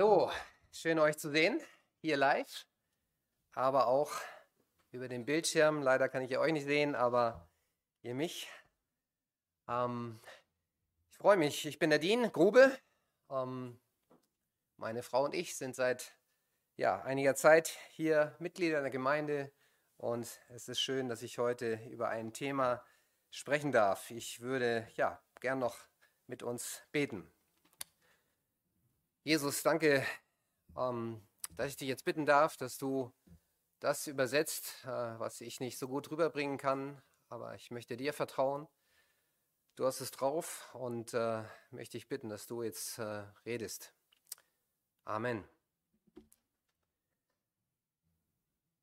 Hallo, 0.00 0.30
schön 0.72 0.98
euch 0.98 1.18
zu 1.18 1.30
sehen, 1.30 1.60
hier 2.00 2.16
live, 2.16 2.66
aber 3.52 3.86
auch 3.86 4.10
über 4.92 5.08
den 5.08 5.26
Bildschirm. 5.26 5.82
Leider 5.82 6.08
kann 6.08 6.22
ich 6.22 6.38
euch 6.38 6.54
nicht 6.54 6.64
sehen, 6.64 6.94
aber 6.94 7.50
ihr 8.00 8.14
mich. 8.14 8.48
Ähm, 9.68 10.18
ich 11.10 11.18
freue 11.18 11.36
mich, 11.36 11.66
ich 11.66 11.78
bin 11.78 11.90
Nadine 11.90 12.30
Grube. 12.30 12.74
Ähm, 13.28 13.78
meine 14.78 15.02
Frau 15.02 15.26
und 15.26 15.34
ich 15.34 15.54
sind 15.58 15.76
seit 15.76 16.16
ja, 16.78 17.02
einiger 17.02 17.34
Zeit 17.34 17.68
hier 17.90 18.34
Mitglieder 18.38 18.80
der 18.80 18.90
Gemeinde 18.90 19.52
und 19.98 20.40
es 20.48 20.66
ist 20.70 20.80
schön, 20.80 21.10
dass 21.10 21.20
ich 21.20 21.36
heute 21.36 21.74
über 21.90 22.08
ein 22.08 22.32
Thema 22.32 22.82
sprechen 23.30 23.70
darf. 23.70 24.10
Ich 24.10 24.40
würde 24.40 24.88
ja 24.94 25.22
gern 25.40 25.58
noch 25.58 25.76
mit 26.26 26.42
uns 26.42 26.80
beten. 26.90 27.30
Jesus, 29.22 29.62
danke, 29.62 30.02
ähm, 30.78 31.20
dass 31.50 31.68
ich 31.68 31.76
dich 31.76 31.88
jetzt 31.88 32.06
bitten 32.06 32.24
darf, 32.24 32.56
dass 32.56 32.78
du 32.78 33.12
das 33.78 34.06
übersetzt, 34.06 34.82
äh, 34.84 34.88
was 35.18 35.42
ich 35.42 35.60
nicht 35.60 35.78
so 35.78 35.88
gut 35.88 36.10
rüberbringen 36.10 36.56
kann, 36.56 37.02
aber 37.28 37.54
ich 37.54 37.70
möchte 37.70 37.98
dir 37.98 38.14
vertrauen. 38.14 38.66
Du 39.76 39.84
hast 39.84 40.00
es 40.00 40.10
drauf 40.10 40.74
und 40.74 41.12
äh, 41.12 41.42
möchte 41.70 41.98
ich 41.98 42.08
bitten, 42.08 42.30
dass 42.30 42.46
du 42.46 42.62
jetzt 42.62 42.98
äh, 42.98 43.26
redest. 43.44 43.92
Amen. 45.04 45.46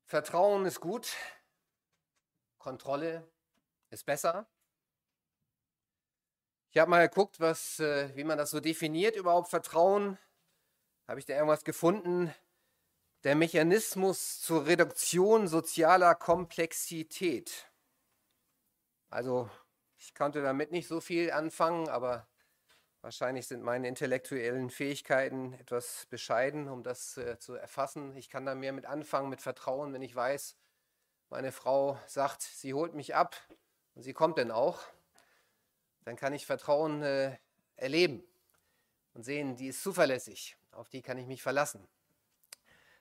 Vertrauen 0.04 0.66
ist 0.66 0.80
gut, 0.80 1.16
Kontrolle 2.58 3.28
ist 3.90 4.06
besser. 4.06 4.48
Ich 6.70 6.78
habe 6.78 6.90
mal 6.90 7.08
geguckt, 7.08 7.40
was, 7.40 7.80
wie 7.80 8.24
man 8.24 8.38
das 8.38 8.50
so 8.50 8.60
definiert, 8.60 9.16
überhaupt 9.16 9.48
Vertrauen. 9.48 10.18
Habe 11.08 11.20
ich 11.20 11.26
da 11.26 11.32
irgendwas 11.32 11.64
gefunden? 11.64 12.34
Der 13.24 13.34
Mechanismus 13.34 14.42
zur 14.42 14.66
Reduktion 14.66 15.48
sozialer 15.48 16.14
Komplexität. 16.14 17.72
Also, 19.08 19.48
ich 19.96 20.14
konnte 20.14 20.42
damit 20.42 20.70
nicht 20.70 20.86
so 20.86 21.00
viel 21.00 21.30
anfangen, 21.30 21.88
aber 21.88 22.28
wahrscheinlich 23.00 23.46
sind 23.46 23.62
meine 23.62 23.88
intellektuellen 23.88 24.68
Fähigkeiten 24.68 25.54
etwas 25.54 26.04
bescheiden, 26.10 26.68
um 26.68 26.82
das 26.82 27.16
äh, 27.16 27.38
zu 27.38 27.54
erfassen. 27.54 28.14
Ich 28.14 28.28
kann 28.28 28.44
da 28.44 28.54
mehr 28.54 28.74
mit 28.74 28.84
anfangen, 28.84 29.30
mit 29.30 29.40
Vertrauen, 29.40 29.94
wenn 29.94 30.02
ich 30.02 30.14
weiß, 30.14 30.58
meine 31.30 31.52
Frau 31.52 31.98
sagt, 32.06 32.42
sie 32.42 32.74
holt 32.74 32.92
mich 32.92 33.14
ab 33.14 33.34
und 33.94 34.02
sie 34.02 34.12
kommt 34.12 34.36
dann 34.36 34.50
auch. 34.50 34.82
Dann 36.04 36.16
kann 36.16 36.34
ich 36.34 36.44
Vertrauen 36.44 37.02
äh, 37.02 37.38
erleben 37.76 38.22
und 39.14 39.22
sehen, 39.22 39.56
die 39.56 39.68
ist 39.68 39.82
zuverlässig 39.82 40.57
auf 40.72 40.88
die 40.88 41.02
kann 41.02 41.18
ich 41.18 41.26
mich 41.26 41.42
verlassen. 41.42 41.86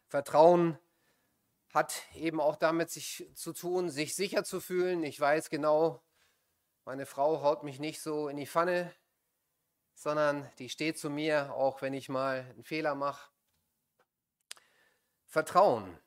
Vertrauen 0.07 0.77
hat 1.73 2.03
eben 2.15 2.39
auch 2.39 2.55
damit 2.55 2.89
sich 2.89 3.29
zu 3.33 3.53
tun, 3.53 3.89
sich 3.89 4.15
sicher 4.15 4.43
zu 4.43 4.59
fühlen. 4.59 5.03
Ich 5.03 5.19
weiß 5.19 5.49
genau, 5.49 6.01
meine 6.85 7.05
Frau 7.05 7.41
haut 7.41 7.63
mich 7.63 7.79
nicht 7.79 8.01
so 8.01 8.29
in 8.29 8.37
die 8.37 8.47
Pfanne, 8.47 8.93
sondern 9.93 10.49
die 10.59 10.69
steht 10.69 10.97
zu 10.97 11.09
mir, 11.09 11.53
auch 11.53 11.81
wenn 11.81 11.93
ich 11.93 12.07
mal 12.07 12.47
einen 12.49 12.63
Fehler 12.63 12.95
mache. 12.95 13.29
Vertrauen. 15.25 15.99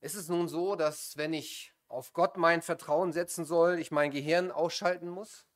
Ist 0.00 0.14
es 0.14 0.28
nun 0.28 0.48
so, 0.48 0.74
dass 0.74 1.16
wenn 1.16 1.34
ich 1.34 1.74
auf 1.88 2.12
Gott 2.12 2.36
mein 2.36 2.62
Vertrauen 2.62 3.12
setzen 3.12 3.44
soll, 3.44 3.78
ich 3.78 3.90
mein 3.90 4.10
Gehirn 4.10 4.50
ausschalten 4.50 5.08
muss? 5.08 5.46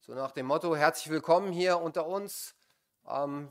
So 0.00 0.14
nach 0.14 0.32
dem 0.32 0.46
Motto, 0.46 0.76
herzlich 0.76 1.10
willkommen 1.10 1.52
hier 1.52 1.80
unter 1.80 2.06
uns, 2.06 2.54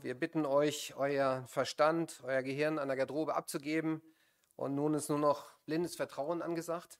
wir 0.02 0.14
bitten 0.14 0.46
euch, 0.46 0.94
euer 0.96 1.44
Verstand, 1.46 2.20
euer 2.24 2.42
Gehirn 2.42 2.78
an 2.78 2.88
der 2.88 2.96
Garderobe 2.96 3.34
abzugeben. 3.34 4.02
Und 4.56 4.74
nun 4.74 4.94
ist 4.94 5.10
nur 5.10 5.18
noch 5.18 5.52
blindes 5.66 5.96
Vertrauen 5.96 6.40
angesagt. 6.40 6.98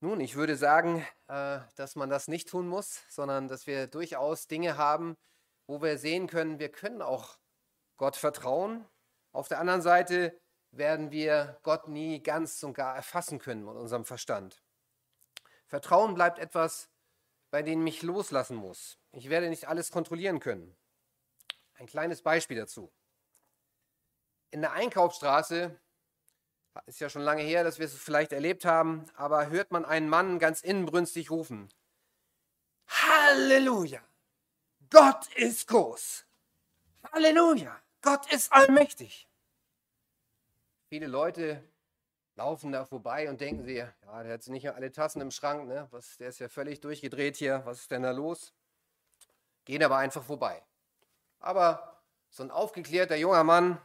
Nun, 0.00 0.20
ich 0.20 0.34
würde 0.34 0.56
sagen, 0.56 1.06
äh, 1.28 1.60
dass 1.76 1.94
man 1.94 2.10
das 2.10 2.26
nicht 2.26 2.48
tun 2.48 2.66
muss, 2.66 3.02
sondern 3.08 3.46
dass 3.46 3.66
wir 3.68 3.86
durchaus 3.86 4.48
Dinge 4.48 4.76
haben, 4.76 5.16
wo 5.68 5.80
wir 5.80 5.96
sehen 5.96 6.26
können, 6.26 6.58
wir 6.58 6.70
können 6.70 7.02
auch 7.02 7.38
Gott 7.96 8.16
vertrauen. 8.16 8.84
Auf 9.30 9.46
der 9.46 9.60
anderen 9.60 9.82
Seite 9.82 10.38
werden 10.72 11.12
wir 11.12 11.58
Gott 11.62 11.86
nie 11.86 12.20
ganz 12.20 12.62
und 12.64 12.74
gar 12.74 12.96
erfassen 12.96 13.38
können 13.38 13.64
mit 13.64 13.76
unserem 13.76 14.04
Verstand. 14.04 14.60
Vertrauen 15.66 16.14
bleibt 16.14 16.40
etwas, 16.40 16.90
bei 17.50 17.62
denen 17.62 17.86
ich 17.86 18.02
loslassen 18.02 18.56
muss. 18.56 18.98
Ich 19.12 19.30
werde 19.30 19.48
nicht 19.48 19.68
alles 19.68 19.90
kontrollieren 19.90 20.40
können. 20.40 20.76
Ein 21.74 21.86
kleines 21.86 22.22
Beispiel 22.22 22.56
dazu. 22.56 22.92
In 24.50 24.60
der 24.60 24.72
Einkaufsstraße, 24.72 25.78
ist 26.84 27.00
ja 27.00 27.08
schon 27.08 27.22
lange 27.22 27.42
her, 27.42 27.64
dass 27.64 27.78
wir 27.78 27.86
es 27.86 27.94
vielleicht 27.94 28.32
erlebt 28.32 28.64
haben, 28.64 29.06
aber 29.14 29.48
hört 29.48 29.70
man 29.70 29.84
einen 29.84 30.08
Mann 30.08 30.38
ganz 30.38 30.60
inbrünstig 30.60 31.30
rufen. 31.30 31.68
Halleluja! 32.88 34.00
Gott 34.90 35.26
ist 35.34 35.66
groß! 35.68 36.26
Halleluja! 37.12 37.80
Gott 38.02 38.30
ist 38.32 38.52
allmächtig! 38.52 39.28
Viele 40.88 41.06
Leute 41.06 41.64
laufen 42.36 42.70
da 42.70 42.84
vorbei 42.84 43.28
und 43.28 43.40
denken 43.40 43.64
sie, 43.64 43.76
ja, 43.76 44.22
der 44.22 44.34
hat 44.34 44.46
nicht 44.46 44.68
alle 44.70 44.92
Tassen 44.92 45.20
im 45.20 45.30
Schrank, 45.30 45.66
ne? 45.66 45.88
Was, 45.90 46.16
der 46.18 46.28
ist 46.28 46.38
ja 46.38 46.48
völlig 46.48 46.80
durchgedreht 46.80 47.36
hier, 47.36 47.62
was 47.64 47.80
ist 47.80 47.90
denn 47.90 48.02
da 48.02 48.12
los? 48.12 48.52
Gehen 49.64 49.82
aber 49.82 49.96
einfach 49.96 50.22
vorbei. 50.22 50.62
Aber 51.40 52.02
so 52.28 52.42
ein 52.42 52.50
aufgeklärter 52.50 53.16
junger 53.16 53.42
Mann 53.42 53.80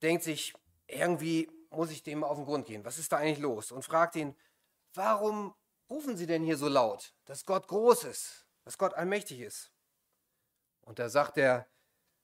denkt 0.00 0.22
sich, 0.22 0.54
irgendwie 0.86 1.50
muss 1.70 1.90
ich 1.90 2.02
dem 2.02 2.22
auf 2.24 2.36
den 2.36 2.46
Grund 2.46 2.66
gehen. 2.66 2.84
Was 2.84 2.98
ist 2.98 3.12
da 3.12 3.18
eigentlich 3.18 3.40
los? 3.40 3.72
Und 3.72 3.84
fragt 3.84 4.16
ihn, 4.16 4.36
warum 4.94 5.54
rufen 5.90 6.16
Sie 6.16 6.26
denn 6.26 6.44
hier 6.44 6.56
so 6.56 6.68
laut, 6.68 7.14
dass 7.24 7.44
Gott 7.44 7.68
groß 7.68 8.04
ist, 8.04 8.46
dass 8.64 8.78
Gott 8.78 8.94
allmächtig 8.94 9.40
ist? 9.40 9.72
Und 10.82 11.00
da 11.00 11.08
sagt 11.08 11.36
der 11.36 11.66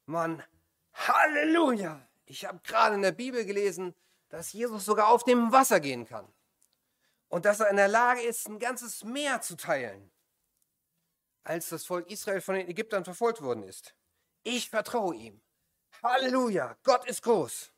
Mann, 0.07 0.43
Halleluja! 0.95 2.09
Ich 2.25 2.45
habe 2.45 2.61
gerade 2.63 2.95
in 2.95 3.03
der 3.03 3.13
Bibel 3.13 3.45
gelesen, 3.45 3.95
dass 4.33 4.55
Jesus 4.55 4.87
sogar 4.87 5.09
auf 5.09 5.25
dem 5.25 5.53
Wasser 5.53 5.79
gehen 5.79 6.07
kann 6.07 6.27
und 7.29 7.45
dass 7.45 7.61
er 7.61 7.69
in 7.69 7.77
der 7.77 7.89
Lage 7.89 8.23
ist, 8.23 8.49
ein 8.49 8.59
ganzes 8.59 9.05
Meer 9.05 9.43
zu 9.43 9.59
teilen, 9.59 10.11
als 11.45 11.69
das 11.69 11.85
Volk 11.85 12.11
Israel 12.11 12.41
von 12.41 12.55
den 12.55 12.67
Ägyptern 12.67 13.05
verfolgt 13.05 13.43
worden 13.43 13.63
ist. 13.63 13.95
Ich 14.43 14.71
vertraue 14.71 15.15
ihm. 15.15 15.43
Halleluja, 16.03 16.79
Gott 16.83 17.05
ist 17.05 17.23
groß. 17.23 17.75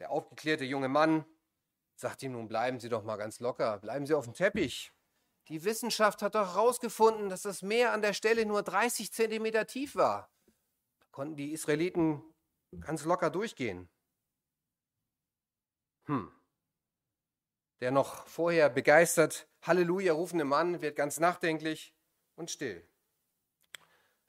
Der 0.00 0.10
aufgeklärte 0.10 0.64
junge 0.64 0.88
Mann 0.88 1.24
sagt 1.94 2.22
ihm 2.22 2.32
nun, 2.32 2.46
bleiben 2.46 2.78
Sie 2.78 2.90
doch 2.90 3.02
mal 3.02 3.16
ganz 3.16 3.40
locker, 3.40 3.78
bleiben 3.78 4.04
Sie 4.04 4.12
auf 4.12 4.26
dem 4.26 4.34
Teppich. 4.34 4.92
Die 5.48 5.64
Wissenschaft 5.64 6.20
hat 6.20 6.34
doch 6.34 6.54
herausgefunden, 6.54 7.30
dass 7.30 7.40
das 7.40 7.62
Meer 7.62 7.94
an 7.94 8.02
der 8.02 8.12
Stelle 8.12 8.44
nur 8.44 8.62
30 8.62 9.10
Zentimeter 9.10 9.66
tief 9.66 9.96
war. 9.96 10.30
Da 10.98 11.06
konnten 11.10 11.36
die 11.36 11.52
Israeliten 11.52 12.22
ganz 12.80 13.06
locker 13.06 13.30
durchgehen. 13.30 13.88
Hm. 16.06 16.32
Der 17.80 17.90
noch 17.90 18.26
vorher 18.26 18.70
begeistert 18.70 19.46
Halleluja 19.62 20.12
rufende 20.12 20.44
Mann 20.44 20.80
wird 20.80 20.96
ganz 20.96 21.18
nachdenklich 21.18 21.94
und 22.36 22.50
still. 22.50 22.86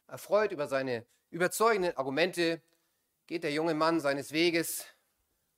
Erfreut 0.07 0.51
über 0.51 0.67
seine 0.67 1.05
überzeugenden 1.29 1.95
Argumente 1.95 2.61
geht 3.27 3.43
der 3.43 3.51
junge 3.51 3.73
Mann 3.73 3.99
seines 3.99 4.31
Weges 4.31 4.85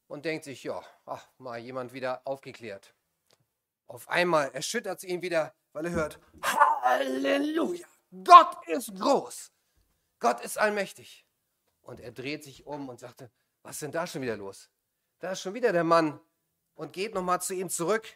und 0.07 0.25
denkt 0.25 0.43
sich, 0.43 0.63
ja, 0.63 0.81
ach, 1.05 1.27
mal 1.37 1.59
jemand 1.59 1.93
wieder 1.93 2.21
aufgeklärt. 2.25 2.93
Auf 3.87 4.09
einmal 4.09 4.51
erschüttert 4.51 4.97
es 4.99 5.03
ihn 5.03 5.21
wieder, 5.21 5.53
weil 5.71 5.85
er 5.85 5.91
hört, 5.91 6.19
Halleluja, 6.41 7.87
Gott 8.23 8.67
ist 8.67 8.93
groß, 8.95 9.51
Gott 10.19 10.41
ist 10.41 10.57
allmächtig. 10.57 11.25
Und 11.81 11.99
er 11.99 12.11
dreht 12.11 12.43
sich 12.43 12.65
um 12.65 12.89
und 12.89 12.99
sagte, 12.99 13.31
was 13.63 13.75
ist 13.75 13.81
denn 13.83 13.91
da 13.91 14.05
schon 14.05 14.21
wieder 14.21 14.37
los? 14.37 14.69
Da 15.19 15.31
ist 15.33 15.41
schon 15.41 15.53
wieder 15.53 15.71
der 15.71 15.83
Mann 15.83 16.19
und 16.75 16.93
geht 16.93 17.13
nochmal 17.13 17.41
zu 17.41 17.53
ihm 17.53 17.69
zurück 17.69 18.07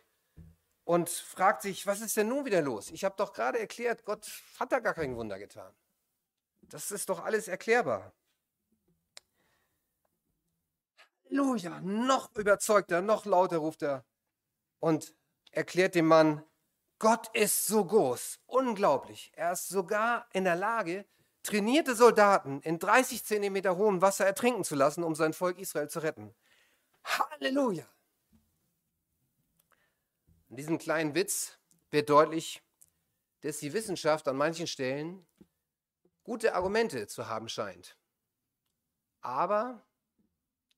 und 0.86 1.10
fragt 1.10 1.62
sich, 1.62 1.86
was 1.86 2.02
ist 2.02 2.18
denn 2.18 2.30
nun 2.30 2.46
wieder 2.46 2.62
los? 2.62 2.92
Ich 2.92 3.04
habe 3.04 3.16
doch 3.18 3.34
gerade 3.34 3.60
erklärt, 3.60 4.06
Gott 4.06 4.30
hat 4.60 4.72
da 4.72 4.80
gar 4.80 4.94
kein 4.94 5.16
Wunder 5.16 5.38
getan. 5.38 5.74
Das 6.62 6.92
ist 6.92 7.10
doch 7.10 7.24
alles 7.24 7.48
erklärbar. 7.48 8.14
Halleluja, 11.34 11.82
noch 11.82 12.36
überzeugter, 12.36 13.02
noch 13.02 13.26
lauter 13.26 13.58
ruft 13.58 13.82
er 13.82 14.06
und 14.80 15.16
erklärt 15.52 15.96
dem 15.96 16.08
Mann, 16.08 16.44
Gott 17.00 17.28
ist 17.36 17.66
so 17.66 17.84
groß, 17.84 18.40
unglaublich. 18.46 19.32
Er 19.36 19.54
ist 19.54 19.68
sogar 19.68 20.28
in 20.32 20.44
der 20.44 20.56
Lage, 20.56 21.06
trainierte 21.42 21.96
Soldaten 21.96 22.62
in 22.62 22.78
30 22.78 23.26
Zentimeter 23.26 23.78
hohem 23.78 24.02
Wasser 24.02 24.26
ertrinken 24.26 24.64
zu 24.64 24.76
lassen, 24.76 25.04
um 25.04 25.16
sein 25.16 25.34
Volk 25.34 25.58
Israel 25.58 25.90
zu 25.90 26.00
retten. 26.00 26.36
Halleluja! 27.04 27.86
In 30.50 30.58
diesem 30.58 30.78
kleinen 30.78 31.16
Witz 31.16 31.58
wird 31.90 32.10
deutlich, 32.10 32.62
dass 33.42 33.58
die 33.58 33.74
Wissenschaft 33.74 34.28
an 34.28 34.38
manchen 34.38 34.68
Stellen 34.68 35.26
gute 36.24 36.56
Argumente 36.56 37.08
zu 37.08 37.28
haben 37.28 37.50
scheint. 37.50 37.98
Aber 39.22 39.86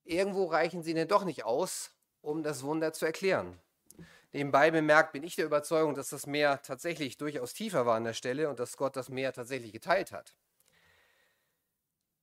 irgendwo 0.04 0.46
reichen 0.46 0.82
sie 0.82 0.94
denn 0.94 1.08
doch 1.08 1.26
nicht 1.26 1.44
aus, 1.46 1.92
um 2.22 2.44
das 2.44 2.64
Wunder 2.64 2.94
zu 2.94 3.06
erklären. 3.06 3.60
Nebenbei 4.32 4.72
bemerkt 4.72 5.14
bin 5.14 5.24
ich 5.24 5.36
der 5.36 5.46
Überzeugung, 5.46 5.94
dass 5.94 6.10
das 6.10 6.26
Meer 6.26 6.62
tatsächlich 6.62 7.18
durchaus 7.18 7.54
tiefer 7.54 7.86
war 7.86 7.96
an 7.96 8.04
der 8.04 8.14
Stelle 8.14 8.50
und 8.50 8.60
dass 8.60 8.78
Gott 8.78 8.96
das 8.96 9.10
Meer 9.10 9.32
tatsächlich 9.34 9.72
geteilt 9.72 10.12
hat. 10.12 10.36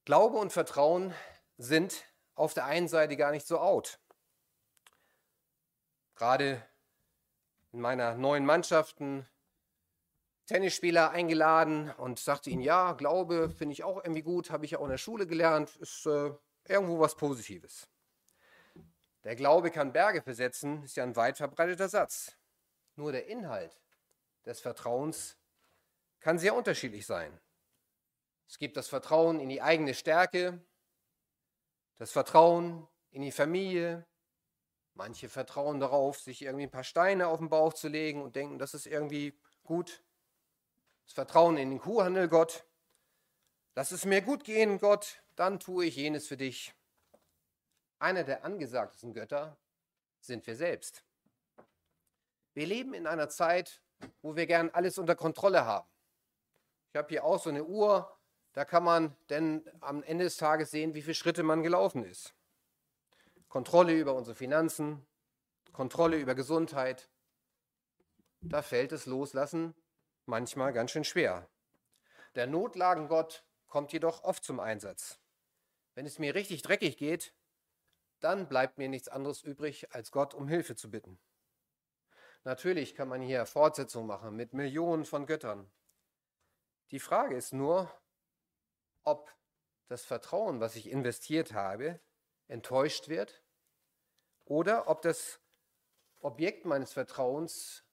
Glaube 0.05 0.37
und 0.37 0.53
Vertrauen 0.53 1.15
sind 1.57 2.05
auf 2.35 2.55
der 2.55 2.65
einen 2.65 2.89
Seite 2.89 3.17
gar 3.17 3.31
nicht 3.31 3.47
so 3.47 3.59
out. 3.59 3.99
Gerade 6.15 6.63
in 7.73 7.81
meiner 7.81 8.15
neuen 8.15 8.45
Mannschaft 8.45 9.01
einen 9.01 9.27
Tennisspieler 10.47 11.11
eingeladen 11.11 11.91
und 11.97 12.19
sagte 12.19 12.51
ihnen, 12.51 12.63
ja, 12.63 12.93
Glaube 12.93 13.49
finde 13.49 13.73
ich 13.73 13.85
auch 13.85 13.97
irgendwie 13.97 14.23
gut, 14.23 14.51
habe 14.51 14.65
ich 14.65 14.73
ja 14.73 14.79
auch 14.79 14.85
in 14.85 14.91
der 14.91 14.99
Schule 14.99 15.27
gelernt, 15.27 15.77
ist 15.77 16.07
äh, 16.07 16.33
irgendwo 16.67 17.01
was 17.01 17.17
Positives. 17.17 17.89
Der 19.25 19.37
Glaube 19.37 19.71
kann 19.71 19.93
Berge 19.93 20.21
versetzen, 20.21 20.83
ist 20.83 20.97
ja 20.97 21.05
ein 21.05 21.17
weit 21.17 21.37
verbreiteter 21.37 21.89
Satz. 21.89 22.37
Nur 22.97 23.13
der 23.13 23.27
Inhalt 23.27 23.81
des 24.45 24.61
Vertrauens 24.61 25.39
kann 26.21 26.39
sehr 26.39 26.55
unterschiedlich 26.55 27.07
sein. 27.07 27.41
Es 28.49 28.59
gibt 28.59 28.77
das 28.77 28.89
Vertrauen 28.89 29.41
in 29.41 29.49
die 29.49 29.63
eigene 29.63 29.95
Stärke, 29.95 30.61
das 32.03 32.11
Vertrauen 32.11 32.89
in 33.13 33.23
die 33.23 33.31
Familie. 33.31 34.05
Manche 34.95 35.29
vertrauen 35.29 35.79
darauf, 35.79 36.19
sich 36.19 36.43
irgendwie 36.43 36.65
ein 36.65 36.71
paar 36.71 36.83
Steine 36.83 37.29
auf 37.29 37.39
den 37.39 37.49
Bauch 37.49 37.75
zu 37.75 37.87
legen 37.87 38.23
und 38.23 38.35
denken, 38.35 38.59
das 38.59 38.75
ist 38.75 38.87
irgendwie 38.87 39.39
gut. 39.63 40.03
Das 41.05 41.15
Vertrauen 41.15 41.57
in 41.59 41.71
den 41.71 41.79
Kuhhandel, 41.79 42.27
Gott. 42.27 42.67
Lass 43.77 43.93
es 43.93 44.05
mir 44.05 44.21
gut 44.21 44.43
gehen, 44.43 44.81
Gott, 44.81 45.23
dann 45.37 45.61
tue 45.61 45.85
ich 45.85 45.95
jenes 45.95 46.27
für 46.27 46.37
dich. 46.37 46.75
Einer 48.01 48.25
der 48.25 48.45
angesagtesten 48.45 49.15
Götter 49.15 49.57
sind 50.19 50.45
wir 50.49 50.57
selbst. 50.57 51.05
Wir 52.55 52.67
leben 52.67 52.95
in 52.95 53.07
einer 53.07 53.29
Zeit, 53.29 53.81
wo 54.23 54.35
wir 54.35 54.49
gern 54.49 54.71
alles 54.71 54.99
unter 54.99 55.15
Kontrolle 55.15 55.67
haben. 55.67 55.89
Ich 56.89 56.99
habe 56.99 57.11
hier 57.11 57.23
auch 57.23 57.41
so 57.41 57.51
eine 57.51 57.63
Uhr, 57.63 58.13
da 58.53 58.65
kann 58.65 58.85
man 58.85 59.17
denn 59.31 59.65
am 59.81 60.03
Ende 60.03 60.25
des 60.25 60.37
Tages 60.37 60.71
sehen, 60.71 60.95
wie 60.95 61.03
viele 61.03 61.15
Schritte 61.15 61.43
man 61.43 61.63
gelaufen 61.63 62.05
ist. 62.05 62.35
Kontrolle 63.49 63.95
über 63.95 64.15
unsere 64.15 64.35
Finanzen, 64.35 65.07
Kontrolle 65.73 66.19
über 66.19 66.35
Gesundheit. 66.35 67.11
Da 68.41 68.63
fällt 68.63 68.93
es 68.93 69.07
Loslassen 69.07 69.75
manchmal 70.27 70.73
ganz 70.73 70.91
schön 70.91 71.05
schwer. 71.05 71.49
Der 72.35 72.47
Notlagengott 72.47 73.45
kommt 73.67 73.93
jedoch 73.93 74.25
oft 74.25 74.45
zum 74.45 74.61
Einsatz. 74.61 75.19
Wenn 75.95 76.07
es 76.07 76.19
mir 76.19 76.35
richtig 76.35 76.63
dreckig 76.63 76.97
geht, 76.97 77.35
dann 78.21 78.49
bleibt 78.49 78.79
mir 78.79 78.89
nichts 78.89 79.09
anderes 79.09 79.43
übrig, 79.43 79.93
als 79.93 80.13
Gott 80.13 80.33
um 80.35 80.49
Hilfe 80.49 80.77
zu 80.77 80.91
bitten. 80.91 81.19
Natürlich 82.45 82.95
kann 82.95 83.09
man 83.09 83.21
hier 83.21 83.47
Fortsetzung 83.47 84.07
machen 84.07 84.37
mit 84.37 84.53
Millionen 84.53 85.05
von 85.05 85.27
Göttern. 85.27 85.71
Die 86.91 87.01
Frage 87.01 87.37
ist 87.37 87.53
nur, 87.53 87.91
ob 89.05 89.35
das 89.89 90.05
Vertrauen, 90.05 90.61
was 90.61 90.77
ich 90.77 90.89
investiert 90.89 91.53
habe, 91.53 92.01
enttäuscht 92.49 93.09
wird 93.09 93.43
oder 94.45 94.89
ob 94.89 95.03
das 95.03 95.41
Objekt 96.21 96.65
meines 96.65 96.93
Vertrauens 96.93 97.85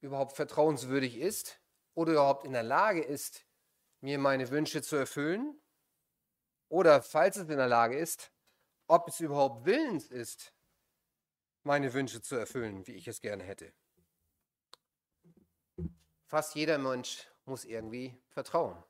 überhaupt 0.00 0.32
vertrauenswürdig 0.32 1.18
ist 1.18 1.60
oder 1.94 2.12
überhaupt 2.12 2.44
in 2.44 2.52
der 2.52 2.62
Lage 2.62 3.02
ist, 3.02 3.46
mir 4.00 4.18
meine 4.18 4.50
Wünsche 4.50 4.82
zu 4.82 4.96
erfüllen 4.96 5.60
oder 6.68 7.02
falls 7.02 7.36
es 7.36 7.48
in 7.48 7.58
der 7.58 7.68
Lage 7.68 7.98
ist, 7.98 8.32
ob 8.86 9.08
es 9.08 9.20
überhaupt 9.20 9.66
willens 9.66 10.06
ist, 10.10 10.54
meine 11.62 11.92
Wünsche 11.92 12.22
zu 12.22 12.36
erfüllen, 12.36 12.86
wie 12.86 12.94
ich 12.94 13.06
es 13.08 13.20
gerne 13.20 13.44
hätte. 13.44 13.72
Fast 16.26 16.54
jeder 16.54 16.78
Mensch 16.78 17.26
muss 17.44 17.64
irgendwie 17.64 18.16
vertrauen. 18.28 18.82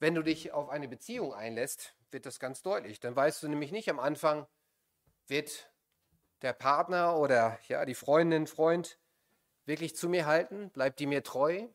Wenn 0.00 0.14
du 0.14 0.22
dich 0.22 0.52
auf 0.52 0.70
eine 0.70 0.88
Beziehung 0.88 1.34
einlässt, 1.34 1.94
wird 2.10 2.26
das 2.26 2.40
ganz 2.40 2.62
deutlich. 2.62 3.00
Dann 3.00 3.14
weißt 3.14 3.42
du 3.42 3.48
nämlich 3.48 3.70
nicht 3.70 3.90
am 3.90 4.00
Anfang, 4.00 4.46
wird 5.26 5.70
der 6.40 6.54
Partner 6.54 7.16
oder 7.18 7.58
ja, 7.68 7.84
die 7.84 7.94
Freundin, 7.94 8.46
Freund 8.46 8.98
wirklich 9.66 9.94
zu 9.94 10.08
mir 10.08 10.24
halten? 10.24 10.70
Bleibt 10.70 11.00
die 11.00 11.06
mir 11.06 11.22
treu? 11.22 11.68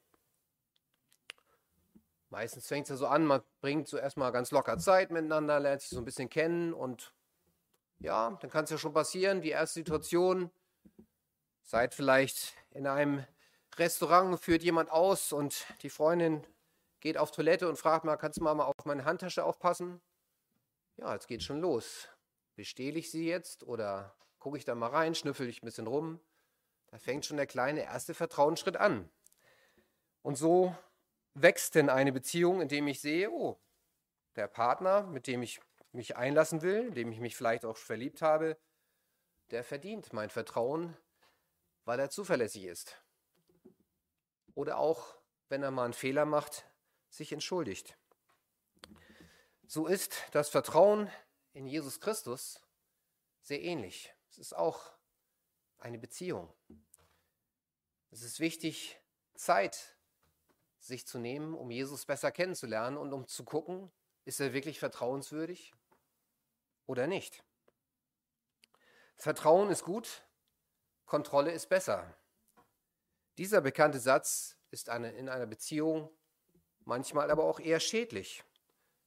Meistens 2.29 2.67
fängt 2.67 2.85
es 2.85 2.89
ja 2.89 2.95
so 2.97 3.07
an, 3.07 3.25
man 3.25 3.43
bringt 3.61 3.87
zuerst 3.87 4.17
mal 4.17 4.31
ganz 4.31 4.49
locker 4.49 4.79
Zeit 4.79 5.11
miteinander, 5.11 5.59
lernt 5.59 5.81
sich 5.81 5.91
so 5.91 5.99
ein 5.99 6.05
bisschen 6.05 6.27
kennen 6.27 6.73
und 6.73 7.13
ja, 7.99 8.37
dann 8.41 8.49
kann 8.49 8.65
es 8.65 8.71
ja 8.71 8.77
schon 8.77 8.91
passieren, 8.91 9.41
die 9.41 9.51
erste 9.51 9.75
Situation, 9.75 10.51
seid 11.61 11.93
vielleicht 11.93 12.55
in 12.71 12.87
einem 12.87 13.23
Restaurant, 13.77 14.39
führt 14.39 14.63
jemand 14.63 14.91
aus 14.91 15.31
und 15.31 15.65
die 15.81 15.89
Freundin 15.89 16.45
geht 17.05 17.19
auf 17.19 17.29
Toilette 17.29 17.69
und 17.69 17.77
fragt 17.77 18.03
mal, 18.03 18.17
kannst 18.17 18.39
du 18.39 18.43
mal 18.43 18.59
auf 18.59 18.73
meine 18.85 19.05
Handtasche 19.05 19.43
aufpassen? 19.43 20.01
Ja, 20.97 21.13
jetzt 21.13 21.27
geht 21.27 21.43
schon 21.43 21.61
los. 21.61 22.09
Bestehle 22.55 22.97
ich 22.97 23.11
sie 23.11 23.27
jetzt 23.27 23.61
oder 23.61 24.17
gucke 24.39 24.57
ich 24.57 24.65
da 24.65 24.73
mal 24.73 24.89
rein, 24.89 25.13
schnüffel 25.13 25.47
ich 25.47 25.61
ein 25.61 25.67
bisschen 25.67 25.85
rum? 25.85 26.19
Da 26.87 26.97
fängt 26.97 27.23
schon 27.23 27.37
der 27.37 27.45
kleine 27.45 27.83
erste 27.83 28.15
Vertrauensschritt 28.15 28.75
an. 28.75 29.07
Und 30.23 30.35
so 30.35 30.75
wächst 31.35 31.75
denn 31.75 31.91
eine 31.91 32.11
Beziehung, 32.11 32.59
indem 32.59 32.87
ich 32.87 33.01
sehe, 33.01 33.29
oh, 33.29 33.61
der 34.35 34.47
Partner, 34.47 35.03
mit 35.03 35.27
dem 35.27 35.43
ich 35.43 35.61
mich 35.91 36.17
einlassen 36.17 36.63
will, 36.63 36.89
dem 36.89 37.11
ich 37.11 37.19
mich 37.19 37.35
vielleicht 37.35 37.65
auch 37.65 37.77
verliebt 37.77 38.23
habe, 38.23 38.57
der 39.51 39.63
verdient 39.63 40.11
mein 40.11 40.31
Vertrauen, 40.31 40.97
weil 41.83 41.99
er 41.99 42.09
zuverlässig 42.09 42.63
ist. 42.65 42.99
Oder 44.55 44.79
auch, 44.79 45.19
wenn 45.49 45.61
er 45.61 45.69
mal 45.69 45.85
einen 45.85 45.93
Fehler 45.93 46.25
macht, 46.25 46.65
sich 47.15 47.31
entschuldigt. 47.31 47.97
So 49.67 49.87
ist 49.87 50.15
das 50.31 50.49
Vertrauen 50.49 51.09
in 51.53 51.65
Jesus 51.65 51.99
Christus 51.99 52.61
sehr 53.41 53.61
ähnlich. 53.61 54.13
Es 54.29 54.37
ist 54.37 54.55
auch 54.55 54.91
eine 55.77 55.97
Beziehung. 55.97 56.53
Es 58.11 58.21
ist 58.21 58.39
wichtig, 58.39 58.99
Zeit 59.35 59.97
sich 60.79 61.07
zu 61.07 61.17
nehmen, 61.17 61.53
um 61.53 61.71
Jesus 61.71 62.05
besser 62.05 62.31
kennenzulernen 62.31 62.97
und 62.97 63.13
um 63.13 63.27
zu 63.27 63.43
gucken, 63.43 63.91
ist 64.25 64.39
er 64.39 64.53
wirklich 64.53 64.79
vertrauenswürdig 64.79 65.73
oder 66.85 67.07
nicht. 67.07 67.43
Vertrauen 69.15 69.69
ist 69.69 69.83
gut, 69.83 70.23
Kontrolle 71.05 71.51
ist 71.51 71.69
besser. 71.69 72.15
Dieser 73.37 73.61
bekannte 73.61 73.99
Satz 73.99 74.57
ist 74.71 74.89
eine, 74.89 75.11
in 75.11 75.29
einer 75.29 75.47
Beziehung 75.47 76.09
manchmal 76.85 77.29
aber 77.31 77.43
auch 77.43 77.59
eher 77.59 77.79
schädlich. 77.79 78.43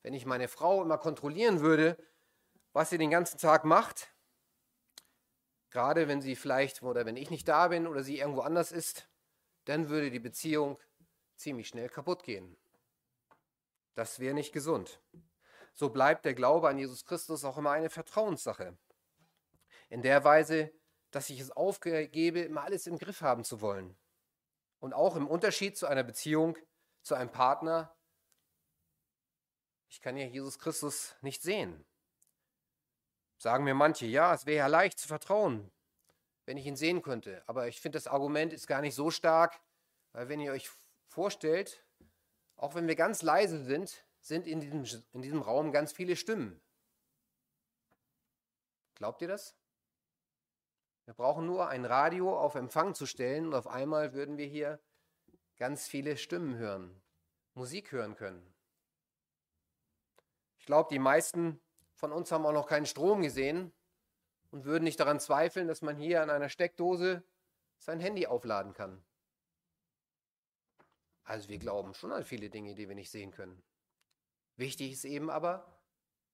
Wenn 0.03 0.15
ich 0.15 0.27
meine 0.27 0.49
Frau 0.49 0.83
immer 0.83 0.99
kontrollieren 0.99 1.61
würde, 1.61 1.97
was 2.73 2.91
sie 2.91 2.99
den 2.99 3.11
ganzen 3.11 3.39
Tag 3.39 3.65
macht, 3.65 4.13
gerade 5.71 6.09
wenn 6.09 6.21
sie 6.21 6.37
vielleicht 6.37 6.83
oder 6.83 7.07
wenn 7.07 7.17
ich 7.17 7.31
nicht 7.31 7.49
da 7.49 7.69
bin 7.69 7.87
oder 7.87 8.03
sie 8.03 8.19
irgendwo 8.19 8.43
anders 8.43 8.73
ist, 8.73 9.09
dann 9.65 9.89
würde 9.89 10.11
die 10.11 10.21
Beziehung 10.21 10.79
ziemlich 11.37 11.69
schnell 11.69 11.89
kaputt 11.89 12.23
gehen. 12.23 12.57
Das 13.95 14.21
wäre 14.21 14.35
nicht 14.35 14.53
gesund. 14.53 15.01
So 15.75 15.91
bleibt 15.91 16.25
der 16.25 16.35
Glaube 16.35 16.69
an 16.69 16.79
Jesus 16.79 17.05
Christus 17.05 17.45
auch 17.45 17.59
immer 17.59 17.71
eine 17.71 17.91
Vertrauenssache. 17.91 18.77
In 19.89 20.03
der 20.03 20.25
Weise, 20.25 20.73
dass 21.11 21.31
ich 21.31 21.41
es 21.41 21.51
aufgebe, 21.51 22.41
immer 22.41 22.63
alles 22.63 22.87
im 22.87 22.99
Griff 22.99 23.23
haben 23.23 23.45
zu 23.45 23.61
wollen. 23.61 23.97
Und 24.81 24.93
auch 24.93 25.17
im 25.17 25.27
Unterschied 25.27 25.77
zu 25.77 25.87
einer 25.87 26.05
Beziehung, 26.05 26.57
zu 27.03 27.15
einem 27.15 27.31
Partner, 27.31 27.95
ich 29.89 30.01
kann 30.01 30.17
ja 30.17 30.27
Jesus 30.27 30.59
Christus 30.59 31.17
nicht 31.23 31.43
sehen. 31.43 31.85
Sagen 33.39 33.65
mir 33.65 33.75
manche, 33.75 34.07
ja, 34.07 34.35
es 34.35 34.47
wäre 34.47 34.59
ja 34.59 34.67
leicht 34.67 34.99
zu 34.99 35.09
vertrauen, 35.09 35.71
wenn 36.45 36.57
ich 36.57 36.67
ihn 36.67 36.77
sehen 36.77 37.03
könnte. 37.03 37.43
Aber 37.47 37.69
ich 37.69 37.81
finde, 37.81 37.97
das 37.97 38.07
Argument 38.07 38.53
ist 38.53 38.67
gar 38.67 38.81
nicht 38.81 38.95
so 38.95 39.11
stark, 39.11 39.61
weil 40.13 40.29
wenn 40.29 40.41
ihr 40.41 40.53
euch 40.53 40.71
vorstellt, 41.07 41.85
auch 42.57 42.75
wenn 42.75 42.89
wir 42.89 42.97
ganz 42.97 43.23
leise 43.23 43.63
sind, 43.65 44.05
sind 44.21 44.47
in 44.47 44.61
diesem, 44.61 44.85
in 45.13 45.23
diesem 45.23 45.41
Raum 45.41 45.73
ganz 45.73 45.93
viele 45.93 46.17
Stimmen. 46.17 46.61
Glaubt 48.97 49.23
ihr 49.23 49.29
das? 49.29 49.57
Wir 51.05 51.15
brauchen 51.15 51.47
nur 51.47 51.69
ein 51.69 51.85
Radio 51.85 52.39
auf 52.39 52.57
Empfang 52.57 52.95
zu 52.95 53.07
stellen 53.07 53.47
und 53.47 53.55
auf 53.55 53.69
einmal 53.69 54.13
würden 54.13 54.37
wir 54.37 54.47
hier 54.47 54.81
ganz 55.59 55.87
viele 55.89 56.17
Stimmen 56.17 56.57
hören, 56.57 57.01
Musik 57.55 57.93
hören 57.93 58.15
können. 58.15 58.55
Ich 60.59 60.67
glaube, 60.67 60.89
die 60.91 60.99
meisten 60.99 61.61
von 61.95 62.13
uns 62.13 62.31
haben 62.31 62.47
auch 62.47 62.53
noch 62.53 62.67
keinen 62.67 62.87
Strom 62.87 63.23
gesehen 63.23 63.73
und 64.51 64.65
würden 64.65 64.85
nicht 64.85 65.01
daran 65.01 65.21
zweifeln, 65.21 65.69
dass 65.69 65.83
man 65.83 65.97
hier 65.97 66.23
an 66.23 66.31
einer 66.31 66.49
Steckdose 66.49 67.23
sein 67.79 68.01
Handy 68.01 68.27
aufladen 68.27 68.73
kann. 68.73 69.05
Also 71.25 71.49
wir 71.49 71.59
glauben 71.59 71.93
schon 71.95 72.13
an 72.13 72.25
viele 72.25 72.49
Dinge, 72.49 72.75
die 72.75 72.89
wir 72.89 72.95
nicht 72.95 73.11
sehen 73.11 73.33
können. 73.33 73.63
Wichtig 74.57 74.93
ist 74.93 75.05
eben 75.05 75.29
aber, 75.29 75.79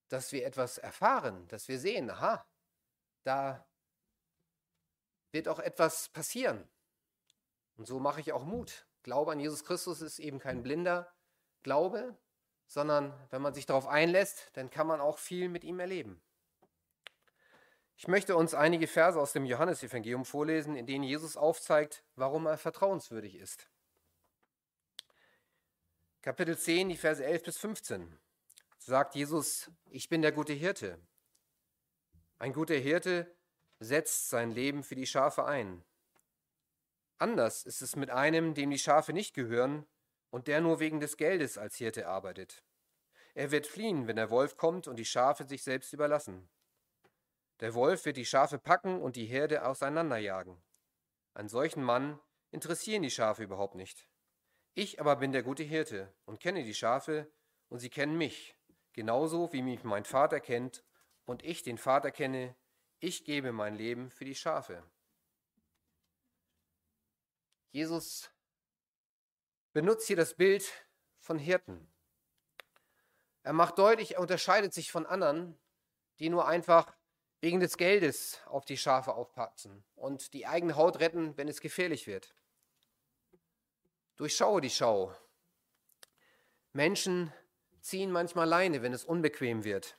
dass 0.08 0.32
wir 0.32 0.46
etwas 0.46 0.78
erfahren, 0.78 1.48
dass 1.48 1.66
wir 1.68 1.78
sehen, 1.78 2.10
aha, 2.10 2.46
da 3.22 3.66
wird 5.32 5.48
auch 5.48 5.58
etwas 5.58 6.08
passieren. 6.10 6.68
Und 7.76 7.86
so 7.86 7.98
mache 7.98 8.20
ich 8.20 8.32
auch 8.32 8.44
Mut. 8.44 8.86
Glaube 9.04 9.32
an 9.32 9.38
Jesus 9.38 9.64
Christus 9.64 10.00
ist 10.00 10.18
eben 10.18 10.38
kein 10.38 10.62
blinder 10.62 11.12
Glaube, 11.62 12.16
sondern 12.66 13.12
wenn 13.30 13.42
man 13.42 13.54
sich 13.54 13.66
darauf 13.66 13.86
einlässt, 13.86 14.50
dann 14.54 14.70
kann 14.70 14.86
man 14.86 15.00
auch 15.00 15.18
viel 15.18 15.48
mit 15.48 15.62
ihm 15.62 15.78
erleben. 15.78 16.20
Ich 17.96 18.08
möchte 18.08 18.34
uns 18.34 18.54
einige 18.54 18.86
Verse 18.86 19.20
aus 19.20 19.32
dem 19.32 19.44
Johannesevangelium 19.44 20.24
vorlesen, 20.24 20.74
in 20.74 20.86
denen 20.86 21.04
Jesus 21.04 21.36
aufzeigt, 21.36 22.02
warum 22.16 22.46
er 22.46 22.58
vertrauenswürdig 22.58 23.36
ist. 23.36 23.68
Kapitel 26.22 26.58
10, 26.58 26.88
die 26.88 26.96
Verse 26.96 27.22
11 27.22 27.42
bis 27.42 27.58
15. 27.58 28.18
Sagt 28.78 29.14
Jesus, 29.14 29.70
ich 29.90 30.08
bin 30.08 30.22
der 30.22 30.32
gute 30.32 30.54
Hirte. 30.54 30.98
Ein 32.38 32.54
guter 32.54 32.74
Hirte 32.74 33.30
setzt 33.80 34.30
sein 34.30 34.50
Leben 34.50 34.82
für 34.82 34.94
die 34.94 35.06
Schafe 35.06 35.44
ein. 35.44 35.84
Anders 37.18 37.64
ist 37.64 37.82
es 37.82 37.96
mit 37.96 38.10
einem, 38.10 38.54
dem 38.54 38.70
die 38.70 38.78
Schafe 38.78 39.12
nicht 39.12 39.34
gehören 39.34 39.86
und 40.30 40.48
der 40.48 40.60
nur 40.60 40.80
wegen 40.80 41.00
des 41.00 41.16
Geldes 41.16 41.58
als 41.58 41.76
Hirte 41.76 42.08
arbeitet. 42.08 42.64
Er 43.34 43.50
wird 43.50 43.66
fliehen, 43.66 44.06
wenn 44.06 44.16
der 44.16 44.30
Wolf 44.30 44.56
kommt 44.56 44.88
und 44.88 44.96
die 44.96 45.04
Schafe 45.04 45.44
sich 45.44 45.62
selbst 45.62 45.92
überlassen. 45.92 46.48
Der 47.60 47.74
Wolf 47.74 48.04
wird 48.04 48.16
die 48.16 48.26
Schafe 48.26 48.58
packen 48.58 49.00
und 49.00 49.16
die 49.16 49.26
Herde 49.26 49.64
auseinanderjagen. 49.64 50.62
Einen 51.34 51.48
solchen 51.48 51.82
Mann 51.82 52.20
interessieren 52.50 53.02
die 53.02 53.10
Schafe 53.10 53.42
überhaupt 53.42 53.74
nicht. 53.74 54.08
Ich 54.74 55.00
aber 55.00 55.16
bin 55.16 55.32
der 55.32 55.42
gute 55.42 55.62
Hirte 55.62 56.12
und 56.24 56.40
kenne 56.40 56.64
die 56.64 56.74
Schafe 56.74 57.30
und 57.68 57.78
sie 57.78 57.90
kennen 57.90 58.18
mich, 58.18 58.56
genauso 58.92 59.52
wie 59.52 59.62
mich 59.62 59.84
mein 59.84 60.04
Vater 60.04 60.40
kennt 60.40 60.84
und 61.24 61.44
ich 61.44 61.62
den 61.62 61.78
Vater 61.78 62.10
kenne, 62.10 62.56
ich 62.98 63.24
gebe 63.24 63.52
mein 63.52 63.76
Leben 63.76 64.10
für 64.10 64.24
die 64.24 64.34
Schafe. 64.34 64.82
Jesus 67.74 68.30
benutzt 69.72 70.06
hier 70.06 70.14
das 70.14 70.34
Bild 70.34 70.70
von 71.18 71.40
Hirten. 71.40 71.92
Er 73.42 73.52
macht 73.52 73.78
deutlich, 73.78 74.14
er 74.14 74.20
unterscheidet 74.20 74.72
sich 74.72 74.92
von 74.92 75.06
anderen, 75.06 75.58
die 76.20 76.28
nur 76.28 76.46
einfach 76.46 76.94
wegen 77.40 77.58
des 77.58 77.76
Geldes 77.76 78.38
auf 78.46 78.64
die 78.64 78.76
Schafe 78.76 79.14
aufpatzen 79.14 79.82
und 79.96 80.34
die 80.34 80.46
eigene 80.46 80.76
Haut 80.76 81.00
retten, 81.00 81.36
wenn 81.36 81.48
es 81.48 81.60
gefährlich 81.60 82.06
wird. 82.06 82.36
Durchschaue 84.14 84.60
die 84.60 84.70
Schau. 84.70 85.12
Menschen 86.72 87.32
ziehen 87.80 88.12
manchmal 88.12 88.48
Leine, 88.48 88.82
wenn 88.82 88.92
es 88.92 89.04
unbequem 89.04 89.64
wird. 89.64 89.98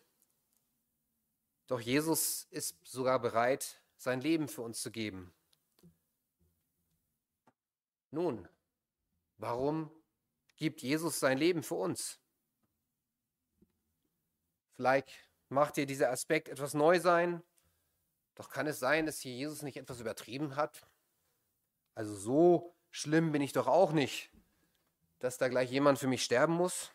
Doch 1.68 1.82
Jesus 1.82 2.48
ist 2.52 2.78
sogar 2.88 3.20
bereit, 3.20 3.82
sein 3.98 4.22
Leben 4.22 4.48
für 4.48 4.62
uns 4.62 4.82
zu 4.82 4.92
geben. 4.92 5.35
Nun, 8.16 8.48
warum 9.40 9.92
gibt 10.56 10.82
Jesus 10.82 11.20
sein 11.20 11.38
Leben 11.38 11.64
für 11.64 11.76
uns? 11.76 12.18
Vielleicht 14.72 15.10
macht 15.50 15.76
dir 15.76 15.86
dieser 15.86 16.12
Aspekt 16.12 16.48
etwas 16.48 16.74
neu 16.74 16.98
sein, 17.02 17.44
doch 18.36 18.50
kann 18.50 18.68
es 18.68 18.80
sein, 18.80 19.06
dass 19.06 19.20
hier 19.20 19.34
Jesus 19.34 19.64
nicht 19.64 19.76
etwas 19.76 20.00
übertrieben 20.00 20.56
hat? 20.56 20.88
Also 21.94 22.16
so 22.16 22.74
schlimm 22.90 23.34
bin 23.34 23.42
ich 23.42 23.52
doch 23.52 23.68
auch 23.68 23.92
nicht, 23.92 24.32
dass 25.20 25.38
da 25.38 25.50
gleich 25.50 25.70
jemand 25.70 26.00
für 26.00 26.08
mich 26.08 26.24
sterben 26.24 26.54
muss? 26.54 26.94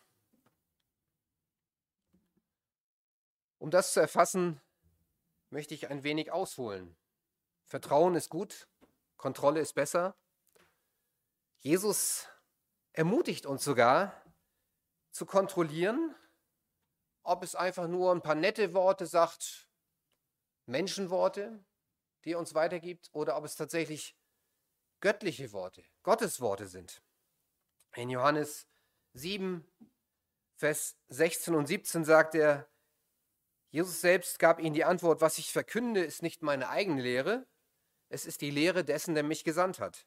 Um 3.58 3.70
das 3.70 3.92
zu 3.92 4.00
erfassen, 4.00 4.58
möchte 5.50 5.74
ich 5.74 5.90
ein 5.90 6.02
wenig 6.02 6.32
ausholen. 6.32 6.96
Vertrauen 7.66 8.14
ist 8.14 8.30
gut, 8.30 8.68
Kontrolle 9.18 9.60
ist 9.60 9.74
besser. 9.74 10.16
Jesus 11.62 12.26
ermutigt 12.92 13.44
uns 13.44 13.64
sogar 13.64 14.24
zu 15.10 15.26
kontrollieren, 15.26 16.14
ob 17.22 17.42
es 17.42 17.54
einfach 17.54 17.86
nur 17.86 18.12
ein 18.12 18.22
paar 18.22 18.34
nette 18.34 18.72
Worte 18.72 19.06
sagt, 19.06 19.68
Menschenworte, 20.64 21.62
die 22.24 22.32
er 22.32 22.38
uns 22.38 22.54
weitergibt, 22.54 23.10
oder 23.12 23.36
ob 23.36 23.44
es 23.44 23.56
tatsächlich 23.56 24.16
göttliche 25.00 25.52
Worte, 25.52 25.84
Gottes 26.02 26.40
Worte 26.40 26.66
sind. 26.66 27.02
In 27.94 28.08
Johannes 28.08 28.66
7, 29.12 29.66
Vers 30.56 30.96
16 31.08 31.54
und 31.54 31.66
17 31.66 32.04
sagt 32.04 32.34
er, 32.34 32.70
Jesus 33.70 34.00
selbst 34.00 34.38
gab 34.38 34.60
ihnen 34.60 34.74
die 34.74 34.84
Antwort, 34.84 35.20
was 35.20 35.38
ich 35.38 35.52
verkünde, 35.52 36.02
ist 36.02 36.22
nicht 36.22 36.42
meine 36.42 36.70
eigene 36.70 37.02
Lehre, 37.02 37.46
es 38.08 38.24
ist 38.24 38.40
die 38.40 38.50
Lehre 38.50 38.82
dessen, 38.84 39.14
der 39.14 39.24
mich 39.24 39.44
gesandt 39.44 39.78
hat. 39.78 40.06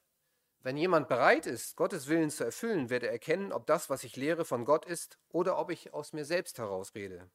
Wenn 0.64 0.78
jemand 0.78 1.10
bereit 1.10 1.46
ist, 1.46 1.76
Gottes 1.76 2.08
Willen 2.08 2.30
zu 2.30 2.46
erfüllen, 2.46 2.90
wird 2.90 3.04
er 3.04 3.12
erkennen, 3.12 3.52
ob 3.52 3.68
das, 3.68 3.90
was 3.90 4.06
ich 4.06 4.16
lehre, 4.16 4.46
von 4.46 4.64
Gott 4.64 4.86
ist 4.86 5.20
oder 5.28 5.58
ob 5.60 5.70
ich 5.70 5.94
aus 5.94 6.14
mir 6.14 6.24
selbst 6.24 6.58
herausrede. 6.58 7.30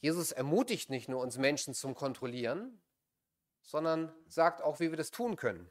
Jesus 0.00 0.30
ermutigt 0.30 0.90
nicht 0.90 1.08
nur 1.08 1.22
uns 1.22 1.38
Menschen 1.38 1.72
zum 1.72 1.94
Kontrollieren, 1.94 2.82
sondern 3.62 4.14
sagt 4.28 4.60
auch, 4.60 4.80
wie 4.80 4.90
wir 4.90 4.98
das 4.98 5.10
tun 5.10 5.36
können. 5.36 5.70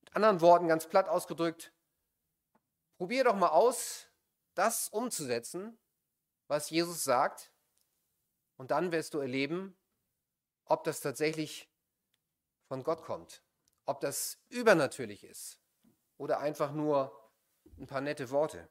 Mit 0.00 0.16
anderen 0.16 0.40
Worten, 0.40 0.66
ganz 0.66 0.88
platt 0.88 1.08
ausgedrückt, 1.08 1.72
probier 2.96 3.22
doch 3.22 3.36
mal 3.36 3.50
aus, 3.50 4.08
das 4.54 4.88
umzusetzen, 4.88 5.78
was 6.48 6.70
Jesus 6.70 7.04
sagt, 7.04 7.52
und 8.56 8.72
dann 8.72 8.90
wirst 8.90 9.14
du 9.14 9.20
erleben, 9.20 9.76
ob 10.64 10.82
das 10.82 11.00
tatsächlich 11.00 11.70
von 12.66 12.82
Gott 12.82 13.02
kommt 13.02 13.44
ob 13.88 14.00
das 14.00 14.38
übernatürlich 14.50 15.24
ist 15.24 15.58
oder 16.18 16.40
einfach 16.40 16.72
nur 16.72 17.32
ein 17.78 17.86
paar 17.86 18.02
nette 18.02 18.28
Worte. 18.30 18.68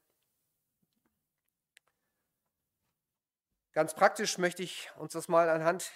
Ganz 3.72 3.94
praktisch 3.94 4.38
möchte 4.38 4.62
ich 4.62 4.90
uns 4.96 5.12
das 5.12 5.26
mal 5.26 5.48
anhand 5.48 5.90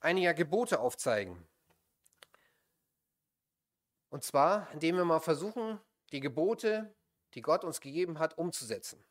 einiger 0.00 0.34
Gebote 0.34 0.78
aufzeigen. 0.78 1.48
Und 4.10 4.24
zwar, 4.24 4.70
indem 4.72 4.96
wir 4.96 5.06
mal 5.06 5.20
versuchen, 5.20 5.80
die 6.12 6.20
Gebote, 6.20 6.94
die 7.32 7.42
Gott 7.42 7.64
uns 7.64 7.80
gegeben 7.80 8.18
hat, 8.18 8.36
umzusetzen. 8.36 9.02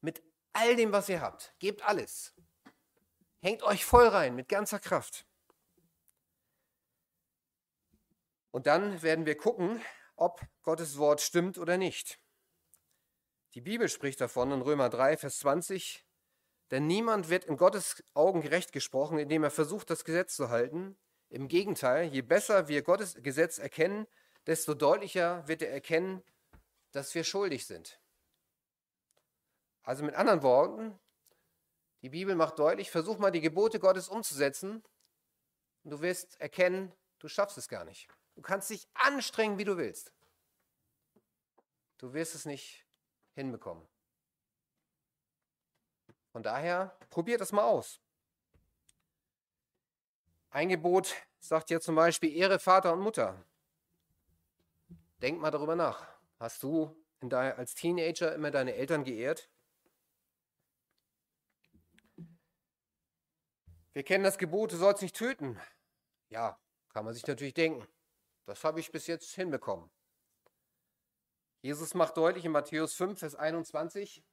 Mit 0.00 0.22
all 0.54 0.74
dem, 0.74 0.92
was 0.92 1.10
ihr 1.10 1.20
habt. 1.20 1.54
Gebt 1.58 1.82
alles. 1.82 2.32
Hängt 3.40 3.62
euch 3.62 3.84
voll 3.84 4.08
rein 4.08 4.34
mit 4.34 4.48
ganzer 4.48 4.78
Kraft. 4.78 5.27
Und 8.50 8.66
dann 8.66 9.02
werden 9.02 9.26
wir 9.26 9.36
gucken, 9.36 9.80
ob 10.16 10.40
Gottes 10.62 10.98
Wort 10.98 11.20
stimmt 11.20 11.58
oder 11.58 11.76
nicht. 11.76 12.18
Die 13.54 13.60
Bibel 13.60 13.88
spricht 13.88 14.20
davon 14.20 14.52
in 14.52 14.60
Römer 14.60 14.88
3, 14.88 15.16
Vers 15.16 15.38
20, 15.38 16.04
denn 16.70 16.86
niemand 16.86 17.30
wird 17.30 17.44
in 17.44 17.56
Gottes 17.56 18.04
Augen 18.14 18.42
gerecht 18.42 18.72
gesprochen, 18.72 19.18
indem 19.18 19.44
er 19.44 19.50
versucht, 19.50 19.90
das 19.90 20.04
Gesetz 20.04 20.34
zu 20.34 20.50
halten. 20.50 20.98
Im 21.30 21.48
Gegenteil, 21.48 22.08
je 22.08 22.22
besser 22.22 22.68
wir 22.68 22.82
Gottes 22.82 23.14
Gesetz 23.22 23.58
erkennen, 23.58 24.06
desto 24.46 24.74
deutlicher 24.74 25.46
wird 25.46 25.62
er 25.62 25.70
erkennen, 25.70 26.22
dass 26.92 27.14
wir 27.14 27.24
schuldig 27.24 27.66
sind. 27.66 28.00
Also 29.82 30.04
mit 30.04 30.14
anderen 30.14 30.42
Worten, 30.42 30.98
die 32.02 32.10
Bibel 32.10 32.34
macht 32.34 32.58
deutlich, 32.58 32.90
versuch 32.90 33.18
mal 33.18 33.30
die 33.30 33.40
Gebote 33.40 33.78
Gottes 33.78 34.08
umzusetzen 34.08 34.82
und 35.84 35.90
du 35.90 36.00
wirst 36.00 36.40
erkennen, 36.40 36.92
du 37.18 37.28
schaffst 37.28 37.58
es 37.58 37.68
gar 37.68 37.84
nicht. 37.84 38.08
Du 38.38 38.42
kannst 38.42 38.70
dich 38.70 38.86
anstrengen, 38.94 39.58
wie 39.58 39.64
du 39.64 39.76
willst. 39.78 40.12
Du 41.96 42.12
wirst 42.12 42.36
es 42.36 42.44
nicht 42.44 42.86
hinbekommen. 43.34 43.84
Von 46.30 46.44
daher, 46.44 46.96
probiert 47.10 47.40
das 47.40 47.50
mal 47.50 47.64
aus. 47.64 48.00
Ein 50.50 50.68
Gebot 50.68 51.16
sagt 51.40 51.70
ja 51.70 51.80
zum 51.80 51.96
Beispiel, 51.96 52.32
Ehre 52.32 52.60
Vater 52.60 52.92
und 52.92 53.00
Mutter. 53.00 53.44
Denk 55.20 55.40
mal 55.40 55.50
darüber 55.50 55.74
nach. 55.74 56.06
Hast 56.38 56.62
du 56.62 56.94
als 57.20 57.74
Teenager 57.74 58.32
immer 58.36 58.52
deine 58.52 58.74
Eltern 58.74 59.02
geehrt? 59.02 59.50
Wir 63.94 64.04
kennen 64.04 64.22
das 64.22 64.38
Gebot, 64.38 64.70
du 64.70 64.76
sollst 64.76 65.02
nicht 65.02 65.16
töten. 65.16 65.60
Ja, 66.28 66.56
kann 66.90 67.04
man 67.04 67.14
sich 67.14 67.26
natürlich 67.26 67.54
denken. 67.54 67.84
Das 68.48 68.64
habe 68.64 68.80
ich 68.80 68.90
bis 68.90 69.06
jetzt 69.06 69.34
hinbekommen. 69.34 69.90
Jesus 71.60 71.92
macht 71.92 72.16
deutlich 72.16 72.46
in 72.46 72.52
Matthäus 72.52 72.94
5, 72.94 73.18
Vers 73.18 73.34
21, 73.34 74.24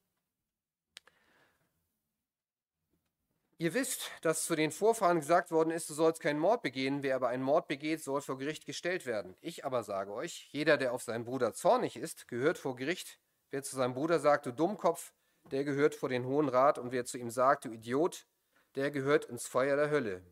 Ihr 3.58 3.74
wisst, 3.74 4.12
dass 4.22 4.46
zu 4.46 4.56
den 4.56 4.72
Vorfahren 4.72 5.20
gesagt 5.20 5.50
worden 5.52 5.72
ist, 5.72 5.90
du 5.90 5.94
sollst 5.94 6.22
keinen 6.22 6.40
Mord 6.40 6.62
begehen, 6.62 7.04
wer 7.04 7.16
aber 7.16 7.30
einen 7.30 7.44
Mord 7.44 7.68
begeht, 7.68 8.04
soll 8.04 8.22
vor 8.22 8.38
Gericht 8.38 8.66
gestellt 8.66 9.06
werden. 9.06 9.38
Ich 9.40 9.64
aber 9.64 9.84
sage 9.84 10.14
euch, 10.14 10.50
jeder, 10.52 10.76
der 10.78 10.92
auf 10.92 11.04
seinen 11.04 11.24
Bruder 11.24 11.54
zornig 11.54 11.96
ist, 11.96 12.28
gehört 12.28 12.58
vor 12.58 12.76
Gericht. 12.76 13.20
Wer 13.52 13.64
zu 13.64 13.78
seinem 13.78 13.94
Bruder 13.94 14.20
sagt, 14.20 14.46
du 14.46 14.52
Dummkopf, 14.52 15.14
der 15.52 15.64
gehört 15.64 15.96
vor 15.96 16.10
den 16.10 16.26
Hohen 16.26 16.50
Rat, 16.50 16.78
und 16.78 16.92
wer 16.92 17.06
zu 17.06 17.18
ihm 17.18 17.30
sagt, 17.30 17.64
du 17.64 17.72
Idiot, 17.72 18.28
der 18.76 18.92
gehört 18.92 19.26
ins 19.26 19.48
Feuer 19.48 19.78
der 19.78 19.90
Hölle. 19.90 20.26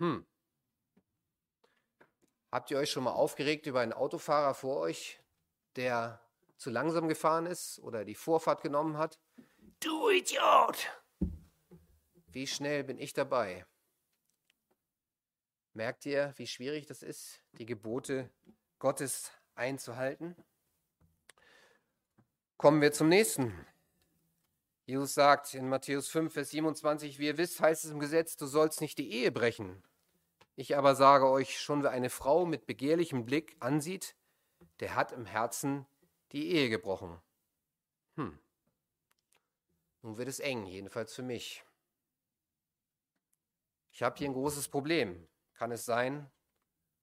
Hm. 0.00 0.26
Habt 2.50 2.70
ihr 2.70 2.78
euch 2.78 2.90
schon 2.90 3.04
mal 3.04 3.12
aufgeregt 3.12 3.66
über 3.66 3.80
einen 3.80 3.92
Autofahrer 3.92 4.54
vor 4.54 4.78
euch, 4.78 5.20
der 5.76 6.20
zu 6.56 6.68
langsam 6.70 7.08
gefahren 7.08 7.46
ist 7.46 7.78
oder 7.78 8.04
die 8.04 8.16
Vorfahrt 8.16 8.62
genommen 8.62 8.98
hat? 8.98 9.20
Du 9.78 10.10
Idiot! 10.10 10.90
Wie 12.26 12.46
schnell 12.46 12.84
bin 12.84 12.98
ich 12.98 13.12
dabei? 13.12 13.64
Merkt 15.74 16.04
ihr, 16.06 16.34
wie 16.36 16.48
schwierig 16.48 16.86
das 16.86 17.02
ist, 17.02 17.40
die 17.52 17.66
Gebote 17.66 18.28
Gottes 18.80 19.30
einzuhalten? 19.54 20.34
Kommen 22.56 22.82
wir 22.82 22.92
zum 22.92 23.08
nächsten. 23.08 23.66
Jesus 24.86 25.14
sagt 25.14 25.54
in 25.54 25.68
Matthäus 25.68 26.08
5, 26.08 26.32
Vers 26.32 26.50
27, 26.50 27.20
wie 27.20 27.26
ihr 27.26 27.38
wisst, 27.38 27.60
heißt 27.60 27.84
es 27.84 27.92
im 27.92 28.00
Gesetz, 28.00 28.36
du 28.36 28.46
sollst 28.46 28.80
nicht 28.80 28.98
die 28.98 29.12
Ehe 29.12 29.30
brechen. 29.30 29.84
Ich 30.56 30.76
aber 30.76 30.94
sage 30.94 31.28
euch, 31.28 31.60
schon 31.60 31.82
wer 31.82 31.90
eine 31.90 32.10
Frau 32.10 32.44
mit 32.44 32.66
begehrlichem 32.66 33.24
Blick 33.24 33.56
ansieht, 33.60 34.14
der 34.80 34.94
hat 34.94 35.12
im 35.12 35.26
Herzen 35.26 35.86
die 36.32 36.52
Ehe 36.52 36.68
gebrochen. 36.68 37.20
Hm. 38.16 38.38
Nun 40.02 40.16
wird 40.16 40.28
es 40.28 40.40
eng, 40.40 40.66
jedenfalls 40.66 41.14
für 41.14 41.22
mich. 41.22 41.64
Ich 43.92 44.02
habe 44.02 44.16
hier 44.16 44.28
ein 44.28 44.34
großes 44.34 44.68
Problem. 44.68 45.26
Kann 45.54 45.72
es 45.72 45.84
sein, 45.84 46.30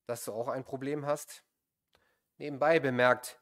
dass 0.07 0.25
du 0.25 0.33
auch 0.33 0.47
ein 0.47 0.63
Problem 0.63 1.05
hast? 1.05 1.43
Nebenbei 2.37 2.79
bemerkt, 2.79 3.39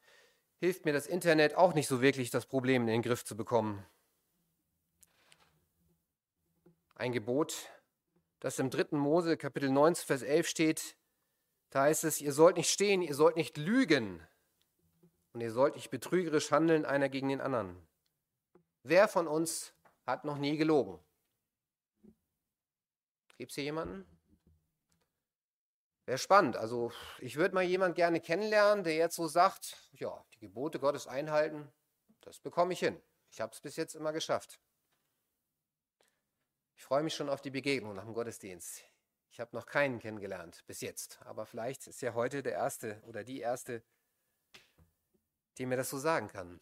hilft 0.58 0.86
mir 0.86 0.94
das 0.94 1.08
Internet 1.08 1.56
auch 1.56 1.74
nicht 1.74 1.88
so 1.88 2.02
wirklich, 2.02 2.32
das 2.32 2.46
Problem 2.46 2.84
in 2.84 2.88
den 2.88 3.02
Griff 3.02 3.24
zu 3.24 3.38
bekommen. 3.38 3.86
Ein 6.96 7.12
Gebot, 7.12 7.70
das 8.46 8.60
im 8.60 8.70
3. 8.70 8.96
Mose 8.96 9.38
Kapitel 9.38 9.72
19, 9.72 10.06
Vers 10.06 10.22
11 10.22 10.48
steht, 10.48 10.96
da 11.72 11.82
heißt 11.82 12.04
es, 12.04 12.22
ihr 12.22 12.32
sollt 12.32 12.58
nicht 12.58 12.70
stehen, 12.70 13.02
ihr 13.02 13.16
sollt 13.16 13.38
nicht 13.38 13.58
lügen 13.58 14.24
und 15.34 15.42
ihr 15.42 15.52
sollt 15.52 15.74
nicht 15.74 15.90
betrügerisch 15.90 16.52
handeln 16.52 16.86
einer 16.86 17.10
gegen 17.10 17.30
den 17.30 17.42
anderen. 17.42 17.76
Wer 18.84 19.08
von 19.08 19.28
uns 19.28 19.74
hat 20.06 20.26
noch 20.26 20.38
nie 20.38 20.58
gelogen? 20.58 21.00
Gibt 23.40 23.50
es 23.50 23.56
hier 23.56 23.64
jemanden? 23.64 24.06
Wäre 26.06 26.20
spannend. 26.20 26.56
Also 26.56 26.92
ich 27.18 27.38
würde 27.38 27.56
mal 27.56 27.64
jemanden 27.64 27.96
gerne 27.96 28.22
kennenlernen, 28.22 28.84
der 28.84 28.96
jetzt 28.96 29.16
so 29.16 29.28
sagt, 29.28 29.90
ja, 29.94 30.24
die 30.36 30.40
Gebote 30.40 30.80
Gottes 30.80 31.08
einhalten, 31.08 31.68
das 32.22 32.38
bekomme 32.38 32.74
ich 32.74 32.80
hin. 32.80 33.02
Ich 33.32 33.42
habe 33.42 33.52
es 33.54 33.60
bis 33.60 33.76
jetzt 33.76 33.96
immer 33.96 34.14
geschafft. 34.14 34.60
Ich 36.76 36.84
freue 36.84 37.04
mich 37.04 37.16
schon 37.16 37.30
auf 37.30 37.42
die 37.42 37.50
Begegnung 37.50 37.96
nach 37.96 38.04
dem 38.04 38.14
Gottesdienst. 38.14 38.84
Ich 39.32 39.40
habe 39.40 39.56
noch 39.56 39.66
keinen 39.66 40.00
kennengelernt 40.00 40.64
bis 40.68 40.82
jetzt, 40.82 41.22
aber 41.24 41.46
vielleicht 41.46 41.88
ist 41.88 42.02
ja 42.02 42.14
heute 42.14 42.44
der 42.44 42.54
erste 42.54 43.02
oder 43.06 43.24
die 43.24 43.40
erste, 43.40 43.84
die 45.58 45.66
mir 45.66 45.78
das 45.78 45.90
so 45.90 45.98
sagen 45.98 46.28
kann. 46.28 46.62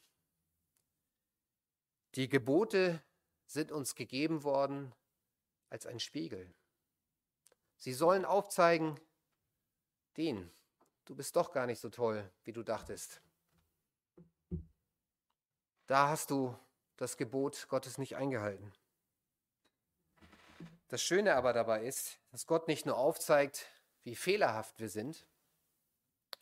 Die 2.16 2.30
Gebote 2.30 3.04
sind 3.46 3.72
uns 3.72 3.96
gegeben 3.96 4.44
worden 4.44 4.94
als 5.70 5.86
ein 5.86 6.00
Spiegel. 6.00 6.54
Sie 7.78 7.94
sollen 7.94 8.26
aufzeigen, 8.26 9.00
den, 10.18 10.52
du 11.06 11.16
bist 11.16 11.36
doch 11.36 11.52
gar 11.52 11.66
nicht 11.66 11.80
so 11.80 11.90
toll, 11.90 12.32
wie 12.44 12.54
du 12.54 12.64
dachtest. 12.64 13.22
Da 15.88 16.10
hast 16.10 16.30
du 16.30 16.58
das 16.98 17.18
Gebot 17.18 17.68
Gottes 17.68 17.98
nicht 17.98 18.16
eingehalten. 18.16 18.72
Das 20.94 21.02
Schöne 21.02 21.34
aber 21.34 21.54
dabei 21.54 21.86
ist, 21.86 22.20
dass 22.30 22.46
Gott 22.46 22.68
nicht 22.68 22.86
nur 22.86 23.00
aufzeigt, 23.00 23.68
wie 24.04 24.16
fehlerhaft 24.16 24.80
wir 24.80 24.90
sind, 24.90 25.26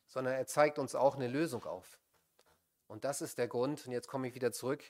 sondern 0.08 0.34
er 0.34 0.46
zeigt 0.46 0.78
uns 0.78 0.94
auch 0.94 1.16
eine 1.16 1.30
Lösung 1.30 1.64
auf. 1.64 2.02
Und 2.88 3.06
das 3.06 3.22
ist 3.22 3.38
der 3.38 3.48
Grund, 3.48 3.88
und 3.88 3.94
jetzt 3.94 4.10
komme 4.10 4.28
ich 4.28 4.36
wieder 4.36 4.52
zurück, 4.52 4.84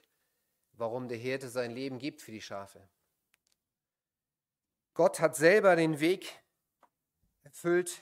warum 0.73 1.09
der 1.09 1.19
Hirte 1.19 1.47
sein 1.47 1.69
Leben 1.69 1.99
gibt 1.99 2.23
für 2.23 2.31
die 2.31 2.41
Schafe. 2.41 2.89
Gott 4.95 5.19
hat 5.19 5.35
selber 5.35 5.75
den 5.75 5.99
Weg 5.99 6.41
erfüllt, 7.43 8.01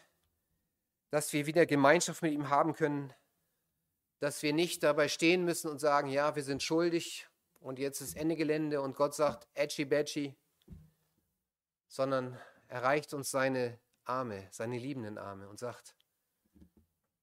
dass 1.10 1.34
wir 1.34 1.46
wieder 1.46 1.66
Gemeinschaft 1.66 2.22
mit 2.22 2.32
ihm 2.32 2.48
haben 2.48 2.72
können, 2.72 3.14
dass 4.20 4.44
wir 4.44 4.54
nicht 4.54 4.82
dabei 4.84 5.10
stehen 5.10 5.44
müssen 5.44 5.70
und 5.70 5.80
sagen, 5.80 6.08
ja, 6.08 6.38
wir 6.38 6.44
sind 6.44 6.64
schuldig 6.64 7.28
und 7.60 7.80
jetzt 7.80 8.00
ist 8.00 8.16
Ende 8.16 8.38
Gelände 8.38 8.82
und 8.82 8.96
Gott 8.96 9.14
sagt, 9.14 9.46
Edgy 9.56 9.84
Badgy, 9.84 10.38
sondern 11.90 12.40
er 12.70 12.84
reicht 12.84 13.14
uns 13.14 13.32
seine 13.32 13.78
Arme, 14.06 14.48
seine 14.52 14.78
liebenden 14.78 15.18
Arme 15.18 15.50
und 15.50 15.60
sagt, 15.60 15.96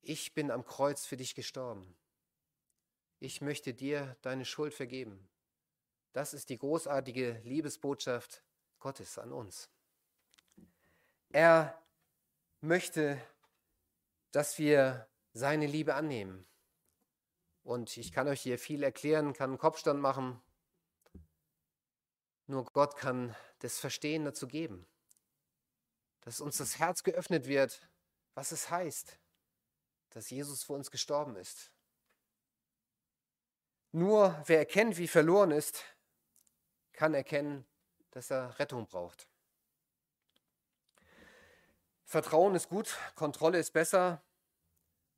ich 0.03 0.35
bin 0.35 0.51
am 0.51 0.65
Kreuz 0.65 1.07
für 1.07 1.17
dich 1.17 1.35
gestorben. 1.35 1.97
Ich 3.19 3.41
möchte 3.41 3.73
dir 3.73 4.17
deine 4.23 4.45
Schuld 4.45 4.75
vergeben. 4.75 5.29
Das 6.13 6.35
ist 6.35 6.51
die 6.51 6.59
großartige 6.59 7.41
Liebesbotschaft 7.45 8.43
Gottes 8.79 9.19
an 9.19 9.33
uns. 9.33 9.71
Er 11.31 11.81
möchte, 12.61 13.21
dass 14.33 14.59
wir 14.59 15.09
seine 15.33 15.67
Liebe 15.67 15.95
annehmen. 15.95 16.47
Und 17.63 17.97
ich 17.97 18.13
kann 18.13 18.29
euch 18.29 18.43
hier 18.43 18.59
viel 18.59 18.83
erklären, 18.83 19.33
kann 19.33 19.51
einen 19.51 19.59
Kopfstand 19.59 20.01
machen. 20.01 20.41
Nur 22.47 22.65
Gott 22.65 22.97
kann 22.97 23.35
das 23.61 23.79
Verstehen 23.79 24.25
dazu 24.25 24.47
geben. 24.47 24.87
Dass 26.21 26.41
uns 26.41 26.59
das 26.59 26.79
Herz 26.79 27.03
geöffnet 27.03 27.47
wird, 27.47 27.89
was 28.35 28.53
es 28.53 28.71
heißt, 28.71 29.19
dass 30.11 30.31
Jesus 30.31 30.63
für 30.63 30.73
uns 30.75 30.91
gestorben 30.91 31.37
ist. 31.37 31.73
Nur 33.93 34.43
wer 34.47 34.59
erkennt, 34.59 34.99
wie 34.99 35.09
verloren 35.09 35.51
ist, 35.51 35.83
kann 36.93 37.15
erkennen, 37.15 37.67
dass 38.11 38.31
er 38.31 38.59
Rettung 38.59 38.87
braucht. 38.87 39.29
Vertrauen 42.05 42.55
ist 42.55 42.69
gut, 42.69 42.97
Kontrolle 43.15 43.59
ist 43.59 43.73
besser. 43.73 44.23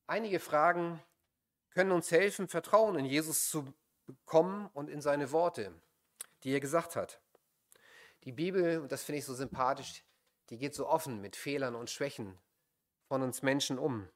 Einige 0.06 0.40
Fragen 0.40 1.02
können 1.70 1.92
uns 1.92 2.10
helfen, 2.10 2.48
Vertrauen 2.48 2.98
in 2.98 3.04
Jesus 3.04 3.50
zu 3.50 3.72
bekommen 4.06 4.70
und 4.72 4.88
in 4.88 5.02
seine 5.02 5.32
Worte, 5.32 5.72
die 6.42 6.53
er 6.53 6.61
gesagt 6.61 6.96
hat. 6.96 7.20
Die 8.24 8.33
Bibel, 8.33 8.81
und 8.81 8.92
das 8.92 9.05
finde 9.05 9.18
ich 9.18 9.24
so 9.24 9.35
sympathisch, 9.35 10.05
die 10.51 10.59
geht 10.59 10.74
so 10.74 10.88
offen 10.88 11.20
mit 11.20 11.37
Fehlern 11.37 11.74
und 11.74 11.90
Schwächen 11.90 12.38
von 13.07 13.22
uns 13.22 13.42
Menschen 13.42 13.79
um. 13.79 14.09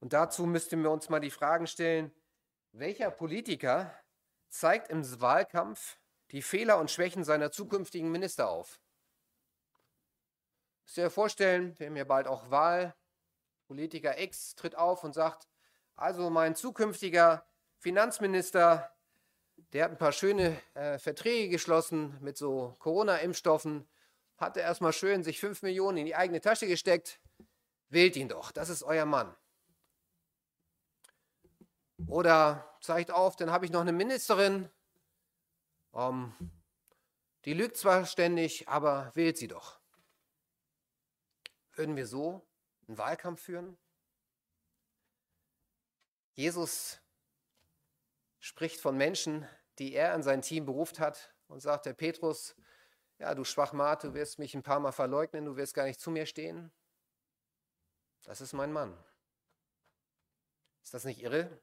Und 0.00 0.12
dazu 0.12 0.46
müssten 0.46 0.82
wir 0.82 0.90
uns 0.90 1.08
mal 1.08 1.20
die 1.20 1.30
Fragen 1.30 1.66
stellen, 1.66 2.12
welcher 2.72 3.10
Politiker 3.10 3.94
zeigt 4.48 4.88
im 4.88 5.02
Wahlkampf 5.20 5.98
die 6.30 6.42
Fehler 6.42 6.78
und 6.78 6.90
Schwächen 6.90 7.24
seiner 7.24 7.50
zukünftigen 7.50 8.10
Minister 8.10 8.48
auf? 8.48 8.80
Müsst 10.84 10.98
ihr 10.98 11.06
euch 11.06 11.12
vorstellen, 11.12 11.78
wir 11.78 11.86
haben 11.86 11.96
ja 11.96 12.04
bald 12.04 12.26
auch 12.26 12.50
Wahl. 12.50 12.94
Politiker 13.66 14.20
X 14.20 14.54
tritt 14.54 14.76
auf 14.76 15.02
und 15.02 15.14
sagt, 15.14 15.48
also 15.96 16.30
mein 16.30 16.54
zukünftiger 16.54 17.44
Finanzminister, 17.78 18.95
der 19.76 19.84
hat 19.84 19.90
ein 19.90 19.98
paar 19.98 20.12
schöne 20.12 20.58
äh, 20.72 20.98
Verträge 20.98 21.50
geschlossen 21.50 22.16
mit 22.22 22.38
so 22.38 22.76
Corona-Impfstoffen, 22.78 23.86
hat 24.38 24.56
er 24.56 24.62
erstmal 24.62 24.94
schön 24.94 25.22
sich 25.22 25.38
5 25.38 25.60
Millionen 25.60 25.98
in 25.98 26.06
die 26.06 26.16
eigene 26.16 26.40
Tasche 26.40 26.66
gesteckt. 26.66 27.20
Wählt 27.90 28.16
ihn 28.16 28.30
doch, 28.30 28.52
das 28.52 28.70
ist 28.70 28.82
euer 28.82 29.04
Mann. 29.04 29.36
Oder 32.06 32.74
zeigt 32.80 33.10
auf, 33.10 33.36
dann 33.36 33.50
habe 33.50 33.66
ich 33.66 33.70
noch 33.70 33.82
eine 33.82 33.92
Ministerin, 33.92 34.70
ähm, 35.92 36.32
die 37.44 37.52
lügt 37.52 37.76
zwar 37.76 38.06
ständig, 38.06 38.66
aber 38.68 39.10
wählt 39.12 39.36
sie 39.36 39.48
doch. 39.48 39.78
Würden 41.72 41.96
wir 41.96 42.06
so 42.06 42.48
einen 42.88 42.96
Wahlkampf 42.96 43.42
führen? 43.42 43.76
Jesus 46.34 46.98
spricht 48.38 48.80
von 48.80 48.96
Menschen, 48.96 49.46
die 49.78 49.94
er 49.94 50.14
an 50.14 50.22
sein 50.22 50.42
Team 50.42 50.66
beruft 50.66 50.98
hat 50.98 51.34
und 51.48 51.60
sagt, 51.60 51.86
der 51.86 51.92
Petrus, 51.94 52.54
ja, 53.18 53.34
du 53.34 53.44
Schwachmat, 53.44 54.04
du 54.04 54.14
wirst 54.14 54.38
mich 54.38 54.54
ein 54.54 54.62
paar 54.62 54.80
Mal 54.80 54.92
verleugnen, 54.92 55.44
du 55.44 55.56
wirst 55.56 55.74
gar 55.74 55.84
nicht 55.84 56.00
zu 56.00 56.10
mir 56.10 56.26
stehen. 56.26 56.70
Das 58.24 58.40
ist 58.40 58.52
mein 58.52 58.72
Mann. 58.72 58.96
Ist 60.82 60.94
das 60.94 61.04
nicht 61.04 61.22
irre? 61.22 61.60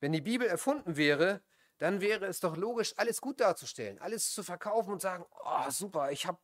Wenn 0.00 0.12
die 0.12 0.20
Bibel 0.20 0.46
erfunden 0.46 0.96
wäre, 0.96 1.42
dann 1.78 2.00
wäre 2.00 2.26
es 2.26 2.40
doch 2.40 2.56
logisch, 2.56 2.94
alles 2.96 3.20
gut 3.20 3.40
darzustellen, 3.40 3.98
alles 3.98 4.32
zu 4.32 4.42
verkaufen 4.42 4.92
und 4.92 5.02
sagen, 5.02 5.26
oh 5.44 5.70
super, 5.70 6.10
ich 6.10 6.26
habe, 6.26 6.38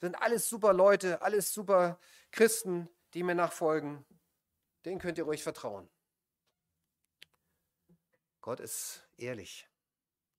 sind 0.00 0.14
alles 0.20 0.48
super 0.48 0.72
Leute, 0.72 1.20
alles 1.20 1.52
super 1.52 1.98
Christen, 2.30 2.88
die 3.12 3.22
mir 3.22 3.34
nachfolgen. 3.34 4.06
Den 4.84 4.98
könnt 4.98 5.18
ihr 5.18 5.24
ruhig 5.24 5.42
vertrauen. 5.42 5.90
Gott 8.40 8.60
ist 8.60 9.06
ehrlich. 9.18 9.69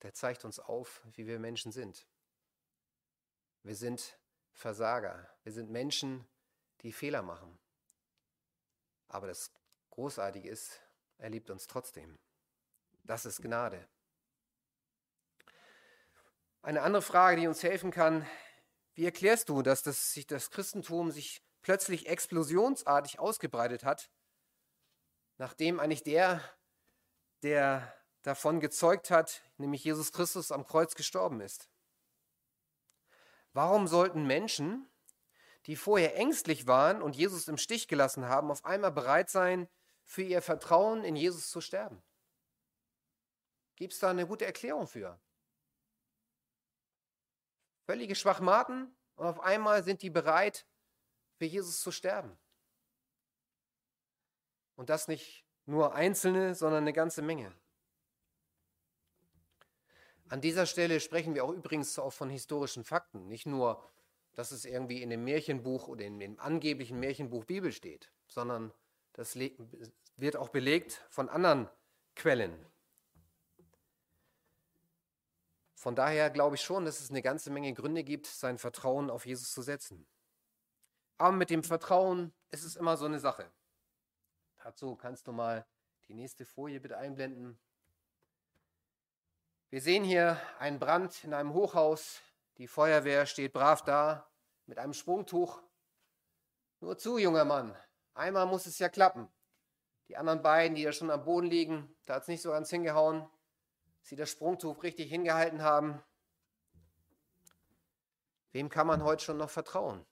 Der 0.02 0.14
zeigt 0.14 0.46
uns 0.46 0.60
auf, 0.60 1.02
wie 1.14 1.28
wir 1.28 1.40
Menschen 1.40 1.72
sind. 1.72 2.08
Wir 3.64 3.76
sind 3.76 4.18
Versager. 4.54 5.30
Wir 5.44 5.52
sind 5.52 5.70
Menschen, 5.70 6.28
die 6.82 6.92
Fehler 6.92 7.22
machen. 7.22 7.60
Aber 9.08 9.28
das 9.28 9.52
Großartige 9.92 10.50
ist, 10.50 10.82
er 11.18 11.30
liebt 11.30 11.50
uns 11.50 11.68
trotzdem. 11.68 12.18
Das 13.04 13.26
ist 13.26 13.42
Gnade. 13.42 13.88
Eine 16.64 16.82
andere 16.82 17.02
Frage, 17.02 17.42
die 17.42 17.48
uns 17.48 17.64
helfen 17.64 17.92
kann, 17.92 18.28
wie 18.94 19.06
erklärst 19.06 19.50
du, 19.50 19.62
dass 19.62 19.84
das, 19.84 20.14
sich 20.14 20.28
das 20.28 20.52
Christentum 20.52 21.12
sich 21.12 21.44
plötzlich 21.62 22.08
explosionsartig 22.08 23.20
ausgebreitet 23.20 23.84
hat, 23.84 24.10
nachdem 25.38 25.80
eigentlich 25.80 26.04
der, 26.04 26.42
der 27.42 28.01
davon 28.22 28.60
gezeugt 28.60 29.10
hat, 29.10 29.42
nämlich 29.58 29.84
Jesus 29.84 30.12
Christus 30.12 30.52
am 30.52 30.66
Kreuz 30.66 30.96
gestorben 30.96 31.42
ist? 31.42 31.70
Warum 33.54 33.88
sollten 33.88 34.26
Menschen, 34.26 34.90
die 35.66 35.76
vorher 35.76 36.16
ängstlich 36.16 36.68
waren 36.68 37.02
und 37.02 37.16
Jesus 37.16 37.48
im 37.48 37.58
Stich 37.58 37.88
gelassen 37.88 38.28
haben, 38.28 38.50
auf 38.52 38.66
einmal 38.66 38.92
bereit 38.92 39.30
sein, 39.30 39.68
für 40.04 40.24
ihr 40.24 40.42
Vertrauen 40.42 41.04
in 41.04 41.16
Jesus 41.16 41.50
zu 41.50 41.62
sterben? 41.62 42.02
Gibt 43.76 43.94
es 43.94 44.00
da 44.00 44.10
eine 44.10 44.28
gute 44.28 44.46
Erklärung 44.46 44.88
für? 44.88 45.20
Völlige 47.86 48.16
Schwachmaten 48.16 48.96
und 49.16 49.26
auf 49.26 49.40
einmal 49.40 49.84
sind 49.84 50.02
die 50.02 50.10
bereit, 50.10 50.66
für 51.38 51.46
Jesus 51.46 51.82
zu 51.82 51.92
sterben. 51.92 52.38
Und 54.76 54.90
das 54.90 55.08
nicht 55.08 55.46
nur 55.66 55.94
Einzelne, 55.94 56.56
sondern 56.56 56.84
eine 56.84 56.94
ganze 56.94 57.22
Menge. 57.22 57.54
An 60.32 60.40
dieser 60.40 60.66
Stelle 60.66 61.02
sprechen 61.02 61.36
wir 61.36 61.44
auch 61.44 61.52
übrigens 61.52 62.00
auch 62.00 62.14
von 62.14 62.30
historischen 62.30 62.86
Fakten, 62.86 63.28
nicht 63.28 63.46
nur, 63.46 63.84
dass 64.34 64.52
es 64.52 64.64
irgendwie 64.64 65.02
in 65.02 65.10
dem 65.10 65.26
Märchenbuch 65.26 65.90
oder 65.90 66.06
in 66.06 66.20
dem 66.20 66.40
angeblichen 66.40 67.02
Märchenbuch 67.02 67.44
Bibel 67.44 67.74
steht, 67.74 68.10
sondern 68.30 68.72
das 69.12 69.36
wird 69.36 70.38
auch 70.38 70.48
belegt 70.48 71.06
von 71.10 71.28
anderen 71.28 71.68
Quellen. 72.16 72.66
Von 75.74 75.96
daher 75.96 76.30
glaube 76.30 76.56
ich 76.56 76.62
schon, 76.62 76.86
dass 76.86 77.02
es 77.02 77.10
eine 77.10 77.22
ganze 77.22 77.50
Menge 77.52 77.74
Gründe 77.74 78.06
gibt, 78.06 78.26
sein 78.26 78.58
Vertrauen 78.58 79.10
auf 79.10 79.26
Jesus 79.26 79.52
zu 79.52 79.62
setzen. 79.62 80.08
Aber 81.18 81.36
mit 81.36 81.50
dem 81.50 81.62
Vertrauen 81.62 82.32
ist 82.52 82.64
es 82.64 82.78
immer 82.78 82.96
so 82.96 83.04
eine 83.04 83.20
Sache. 83.20 83.52
Dazu 84.64 84.96
kannst 84.96 85.28
du 85.28 85.34
mal 85.34 85.68
die 86.08 86.14
nächste 86.14 86.46
Folie 86.46 86.80
bitte 86.80 86.98
einblenden. 86.98 87.60
Wir 89.72 89.82
sehen 89.82 90.04
hier 90.04 90.40
einen 90.60 90.78
Brand 90.78 91.24
in 91.24 91.34
einem 91.34 91.56
Hochhaus. 91.56 92.22
Die 92.60 92.68
Feuerwehr 92.68 93.26
steht 93.26 93.54
brav 93.54 93.84
da 93.84 94.30
mit 94.68 94.78
einem 94.78 94.94
Sprungtuch. 94.94 95.60
Nur 96.80 97.00
zu, 97.00 97.18
junger 97.18 97.46
Mann. 97.46 97.76
Einmal 98.14 98.46
muss 98.46 98.68
es 98.68 98.78
ja 98.78 98.90
klappen. 98.90 99.28
Die 100.10 100.18
anderen 100.18 100.44
beiden, 100.44 100.76
die 100.76 100.84
da 100.84 100.92
schon 100.92 101.10
am 101.10 101.24
Boden 101.24 101.48
liegen, 101.48 101.96
da 102.06 102.16
hat 102.16 102.22
es 102.22 102.28
nicht 102.28 102.44
so 102.44 102.52
ganz 102.52 102.70
hingehauen 102.70 103.28
sie 104.02 104.16
das 104.16 104.30
Sprungtuch 104.30 104.84
richtig 104.84 105.10
hingehalten 105.10 105.62
haben. 105.62 106.02
Wem 108.52 108.70
kann 108.70 108.88
man 108.88 109.04
heute 109.04 109.24
schon 109.24 109.38
noch 109.38 109.50
vertrauen? 109.50 110.06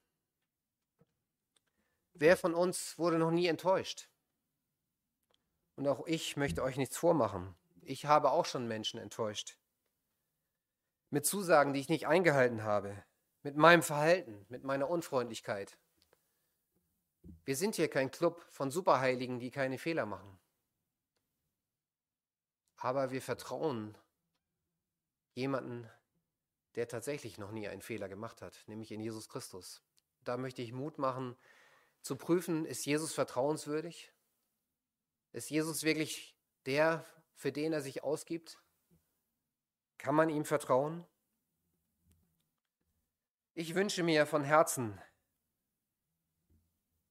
Wer 2.13 2.37
von 2.37 2.53
uns 2.53 2.97
wurde 2.97 3.17
noch 3.17 3.31
nie 3.31 3.47
enttäuscht? 3.47 4.09
Und 5.75 5.87
auch 5.87 6.05
ich 6.07 6.37
möchte 6.37 6.63
euch 6.63 6.77
nichts 6.77 6.97
vormachen. 6.97 7.55
Ich 7.89 8.05
habe 8.05 8.29
auch 8.29 8.45
schon 8.45 8.67
Menschen 8.67 8.99
enttäuscht. 8.99 9.57
Mit 11.09 11.25
Zusagen, 11.25 11.73
die 11.73 11.79
ich 11.79 11.89
nicht 11.89 12.05
eingehalten 12.05 12.61
habe. 12.61 13.03
Mit 13.41 13.57
meinem 13.57 13.81
Verhalten, 13.81 14.45
mit 14.47 14.63
meiner 14.63 14.87
Unfreundlichkeit. 14.87 15.75
Wir 17.45 17.55
sind 17.55 17.77
hier 17.77 17.89
kein 17.89 18.11
Club 18.11 18.45
von 18.51 18.69
Superheiligen, 18.69 19.39
die 19.39 19.49
keine 19.49 19.79
Fehler 19.79 20.05
machen. 20.05 20.39
Aber 22.75 23.09
wir 23.09 23.23
vertrauen 23.23 23.97
jemanden, 25.33 25.89
der 26.75 26.87
tatsächlich 26.87 27.39
noch 27.39 27.49
nie 27.49 27.67
einen 27.67 27.81
Fehler 27.81 28.07
gemacht 28.07 28.43
hat, 28.43 28.63
nämlich 28.67 28.91
in 28.91 28.99
Jesus 28.99 29.29
Christus. 29.29 29.81
Da 30.25 30.37
möchte 30.37 30.61
ich 30.61 30.73
Mut 30.73 30.99
machen, 30.99 31.35
zu 32.03 32.17
prüfen, 32.17 32.67
ist 32.67 32.85
Jesus 32.85 33.15
vertrauenswürdig? 33.15 34.13
Ist 35.31 35.49
Jesus 35.49 35.81
wirklich 35.81 36.37
der, 36.67 37.03
für 37.39 37.53
den 37.53 37.71
er 37.71 37.81
sich 37.81 38.03
ausgibt? 38.03 38.59
Kann 39.97 40.13
man 40.13 40.29
ihm 40.29 40.43
vertrauen? 40.43 41.05
Ich 43.53 43.75
wünsche 43.75 44.03
mir 44.03 44.25
von 44.25 44.43
Herzen, 44.43 45.01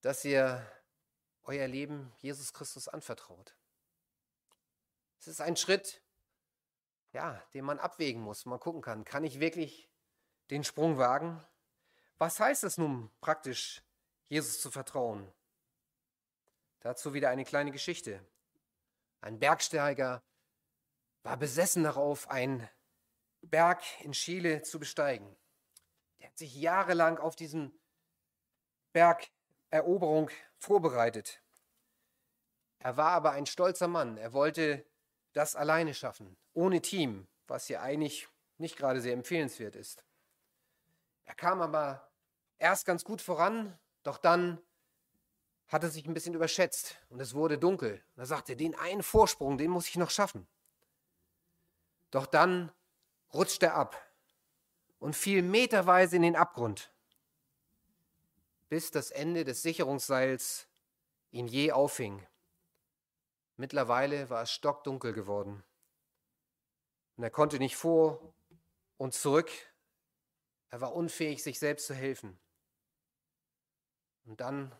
dass 0.02 0.26
ihr 0.26 0.70
euer 1.44 1.66
Leben 1.66 2.12
Jesus 2.18 2.52
Christus 2.52 2.88
anvertraut. 2.88 3.56
Es 5.18 5.28
ist 5.28 5.40
ein 5.40 5.56
Schritt, 5.56 6.02
ja, 7.12 7.42
den 7.54 7.64
man 7.64 7.78
abwägen 7.78 8.20
muss, 8.20 8.44
man 8.44 8.60
gucken 8.60 8.82
kann, 8.82 9.06
kann 9.06 9.24
ich 9.24 9.40
wirklich 9.40 9.90
den 10.50 10.62
Sprung 10.62 10.98
wagen? 10.98 11.42
Was 12.18 12.38
heißt 12.38 12.64
es 12.64 12.76
nun 12.76 13.10
praktisch, 13.22 13.82
Jesus 14.28 14.60
zu 14.60 14.70
vertrauen? 14.70 15.32
Dazu 16.80 17.14
wieder 17.14 17.30
eine 17.30 17.46
kleine 17.46 17.72
Geschichte. 17.72 18.22
Ein 19.20 19.38
Bergsteiger 19.38 20.22
war 21.22 21.36
besessen 21.36 21.84
darauf, 21.84 22.30
einen 22.30 22.68
Berg 23.42 23.82
in 24.00 24.12
Chile 24.12 24.62
zu 24.62 24.78
besteigen. 24.78 25.36
Er 26.18 26.28
hat 26.28 26.38
sich 26.38 26.54
jahrelang 26.54 27.18
auf 27.18 27.36
diesen 27.36 27.78
Bergeroberung 28.92 30.30
vorbereitet. 30.58 31.42
Er 32.78 32.96
war 32.96 33.10
aber 33.12 33.32
ein 33.32 33.46
stolzer 33.46 33.88
Mann. 33.88 34.16
Er 34.16 34.32
wollte 34.32 34.84
das 35.32 35.56
alleine 35.56 35.94
schaffen, 35.94 36.36
ohne 36.52 36.80
Team, 36.80 37.28
was 37.46 37.68
ja 37.68 37.80
eigentlich 37.82 38.28
nicht 38.56 38.76
gerade 38.76 39.00
sehr 39.00 39.12
empfehlenswert 39.12 39.76
ist. 39.76 40.04
Er 41.24 41.34
kam 41.34 41.60
aber 41.60 42.10
erst 42.58 42.86
ganz 42.86 43.04
gut 43.04 43.20
voran, 43.20 43.78
doch 44.02 44.18
dann 44.18 44.60
hat 45.68 45.82
er 45.82 45.90
sich 45.90 46.06
ein 46.06 46.14
bisschen 46.14 46.34
überschätzt 46.34 46.96
und 47.10 47.20
es 47.20 47.34
wurde 47.34 47.58
dunkel. 47.58 48.02
Da 48.16 48.24
sagte 48.24 48.52
er, 48.52 48.56
den 48.56 48.74
einen 48.74 49.02
Vorsprung, 49.02 49.58
den 49.58 49.70
muss 49.70 49.88
ich 49.88 49.96
noch 49.96 50.10
schaffen. 50.10 50.46
Doch 52.10 52.26
dann 52.26 52.72
rutschte 53.34 53.66
er 53.66 53.74
ab 53.74 54.02
und 54.98 55.14
fiel 55.14 55.42
meterweise 55.42 56.16
in 56.16 56.22
den 56.22 56.36
Abgrund, 56.36 56.90
bis 58.68 58.90
das 58.90 59.10
Ende 59.10 59.44
des 59.44 59.62
Sicherungsseils 59.62 60.68
ihn 61.30 61.46
je 61.46 61.72
auffing. 61.72 62.26
Mittlerweile 63.56 64.30
war 64.30 64.42
es 64.42 64.52
stockdunkel 64.52 65.12
geworden. 65.12 65.62
Und 67.16 67.24
er 67.24 67.30
konnte 67.30 67.58
nicht 67.58 67.76
vor 67.76 68.32
und 68.96 69.12
zurück. 69.12 69.50
Er 70.70 70.80
war 70.80 70.94
unfähig, 70.94 71.42
sich 71.42 71.58
selbst 71.58 71.86
zu 71.86 71.94
helfen. 71.94 72.38
Und 74.24 74.40
dann 74.40 74.72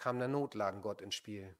kam 0.00 0.18
der 0.18 0.28
Notlagengott 0.28 1.00
ins 1.02 1.14
Spiel. 1.14 1.56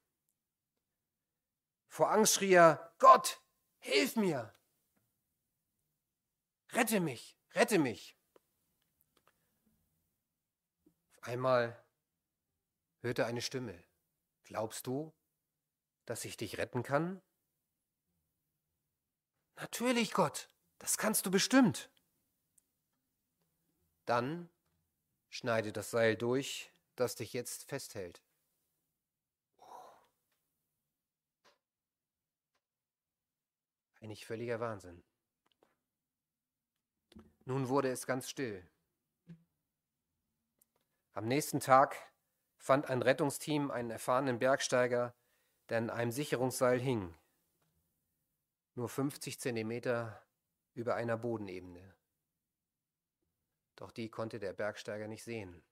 Vor 1.88 2.11
Angst 2.11 2.35
schrie 2.35 2.55
er, 2.55 2.94
Gott, 2.98 3.40
hilf 3.79 4.16
mir! 4.16 4.55
Rette 6.72 7.00
mich, 7.00 7.38
rette 7.55 7.79
mich! 7.79 8.16
Auf 11.12 11.29
einmal 11.29 11.85
hörte 13.03 13.26
eine 13.26 13.42
Stimme. 13.42 13.85
Glaubst 14.44 14.87
du, 14.87 15.14
dass 16.07 16.24
ich 16.24 16.37
dich 16.37 16.57
retten 16.57 16.83
kann? 16.83 17.20
Natürlich, 19.57 20.12
Gott, 20.12 20.48
das 20.79 20.96
kannst 20.96 21.26
du 21.26 21.31
bestimmt. 21.31 21.90
Dann 24.07 24.48
schneide 25.29 25.72
das 25.72 25.90
Seil 25.90 26.16
durch, 26.16 26.72
das 26.96 27.16
dich 27.16 27.35
jetzt 27.35 27.68
festhält. 27.68 28.22
Eigentlich 34.00 34.26
völliger 34.26 34.60
Wahnsinn. 34.60 35.02
Nun 37.44 37.68
wurde 37.68 37.90
es 37.90 38.06
ganz 38.06 38.28
still. 38.28 38.66
Am 41.12 41.26
nächsten 41.26 41.60
Tag 41.60 41.96
fand 42.56 42.88
ein 42.88 43.02
Rettungsteam 43.02 43.70
einen 43.70 43.90
erfahrenen 43.90 44.38
Bergsteiger, 44.38 45.14
der 45.68 45.78
an 45.78 45.90
einem 45.90 46.12
Sicherungsseil 46.12 46.78
hing. 46.80 47.14
nur 48.74 48.88
50 48.88 49.38
Zentimeter 49.40 50.22
über 50.74 50.94
einer 50.94 51.18
Bodenebene. 51.18 51.94
Doch 53.76 53.90
die 53.90 54.08
konnte 54.08 54.38
der 54.38 54.52
Bergsteiger 54.52 55.08
nicht 55.08 55.24
sehen 55.24 55.62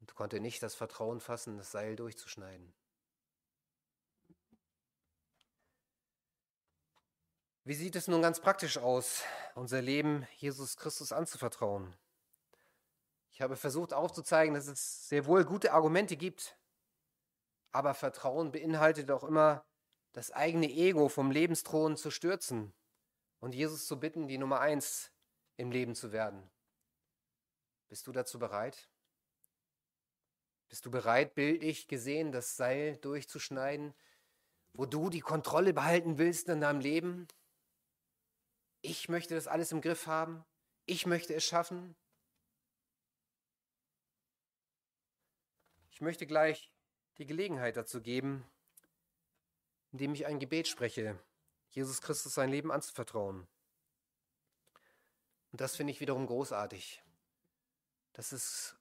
und 0.00 0.14
konnte 0.14 0.40
nicht 0.40 0.62
das 0.62 0.74
Vertrauen 0.74 1.20
fassen, 1.20 1.56
das 1.58 1.72
Seil 1.72 1.96
durchzuschneiden. 1.96 2.72
Wie 7.66 7.72
sieht 7.74 7.96
es 7.96 8.08
nun 8.08 8.20
ganz 8.20 8.40
praktisch 8.40 8.76
aus, 8.76 9.22
unser 9.54 9.80
Leben 9.80 10.26
Jesus 10.36 10.76
Christus 10.76 11.12
anzuvertrauen? 11.12 11.96
Ich 13.30 13.40
habe 13.40 13.56
versucht 13.56 13.94
aufzuzeigen, 13.94 14.52
dass 14.54 14.66
es 14.66 15.08
sehr 15.08 15.24
wohl 15.24 15.46
gute 15.46 15.72
Argumente 15.72 16.18
gibt, 16.18 16.58
aber 17.72 17.94
Vertrauen 17.94 18.52
beinhaltet 18.52 19.10
auch 19.10 19.24
immer, 19.24 19.64
das 20.12 20.30
eigene 20.30 20.70
Ego 20.70 21.08
vom 21.08 21.30
Lebensthron 21.30 21.96
zu 21.96 22.10
stürzen 22.10 22.74
und 23.40 23.54
Jesus 23.54 23.86
zu 23.86 23.98
bitten, 23.98 24.28
die 24.28 24.36
Nummer 24.36 24.60
eins 24.60 25.10
im 25.56 25.70
Leben 25.70 25.94
zu 25.94 26.12
werden. 26.12 26.50
Bist 27.88 28.06
du 28.06 28.12
dazu 28.12 28.38
bereit? 28.38 28.90
Bist 30.68 30.84
du 30.84 30.90
bereit, 30.90 31.34
bildlich 31.34 31.88
gesehen, 31.88 32.30
das 32.30 32.58
Seil 32.58 32.98
durchzuschneiden, 32.98 33.94
wo 34.74 34.84
du 34.84 35.08
die 35.08 35.20
Kontrolle 35.20 35.72
behalten 35.72 36.18
willst 36.18 36.50
in 36.50 36.60
deinem 36.60 36.80
Leben? 36.80 37.26
Ich 38.86 39.08
möchte 39.08 39.34
das 39.34 39.46
alles 39.46 39.72
im 39.72 39.80
Griff 39.80 40.06
haben. 40.06 40.44
Ich 40.84 41.06
möchte 41.06 41.32
es 41.34 41.42
schaffen. 41.42 41.96
Ich 45.90 46.02
möchte 46.02 46.26
gleich 46.26 46.70
die 47.16 47.24
Gelegenheit 47.24 47.78
dazu 47.78 48.02
geben, 48.02 48.46
indem 49.92 50.12
ich 50.12 50.26
ein 50.26 50.38
Gebet 50.38 50.68
spreche, 50.68 51.18
Jesus 51.70 52.02
Christus 52.02 52.34
sein 52.34 52.50
Leben 52.50 52.70
anzuvertrauen. 52.70 53.48
Und 55.50 55.60
das 55.62 55.76
finde 55.76 55.92
ich 55.92 56.00
wiederum 56.00 56.26
großartig. 56.26 57.02
Das 58.12 58.34
ist, 58.34 58.76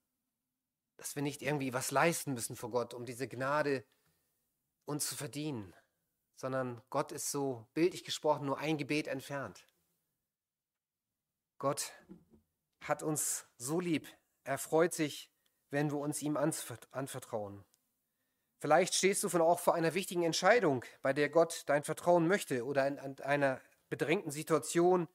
dass 0.98 1.16
wir 1.16 1.24
nicht 1.24 1.42
irgendwie 1.42 1.72
was 1.72 1.92
leisten 1.92 2.34
müssen 2.34 2.58
vor 2.58 2.72
Gott, 2.72 2.94
um 2.94 3.06
diese 3.06 3.30
Gnade 3.30 3.86
uns 4.84 5.08
zu 5.08 5.16
verdienen, 5.16 5.74
sondern 6.36 6.82
Gott 6.90 7.14
ist 7.14 7.32
so 7.32 7.66
bildlich 7.74 8.04
gesprochen 8.04 8.46
nur 8.46 8.58
ein 8.58 8.78
Gebet 8.78 9.08
entfernt. 9.08 9.66
Gott 11.64 11.94
hat 12.82 13.04
uns 13.04 13.46
so 13.56 13.80
lieb. 13.80 14.06
Er 14.44 14.58
freut 14.58 14.94
sich, 14.94 15.32
wenn 15.70 15.92
wir 15.92 15.98
uns 15.98 16.22
ihm 16.22 16.36
anvertrauen. 16.36 17.64
Vielleicht 18.60 18.94
stehst 18.96 19.24
du 19.24 19.30
von 19.30 19.42
auch 19.42 19.62
vor 19.62 19.74
einer 19.74 19.94
wichtigen 19.94 20.24
Entscheidung, 20.24 20.84
bei 21.02 21.14
der 21.14 21.30
Gott 21.30 21.64
dein 21.68 21.86
Vertrauen 21.86 22.28
möchte 22.28 22.66
oder 22.66 22.86
in 22.86 23.00
einer 23.22 23.62
bedrängten 23.88 24.30
Situation, 24.30 25.08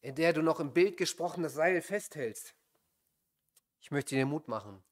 in 0.00 0.14
der 0.14 0.32
du 0.32 0.40
noch 0.40 0.58
im 0.58 0.72
Bild 0.72 0.96
gesprochen 0.96 1.42
das 1.42 1.52
Seil 1.52 1.82
festhältst. 1.82 2.54
Ich 3.78 3.90
möchte 3.90 4.14
dir 4.14 4.24
Mut 4.24 4.48
machen, 4.48 4.82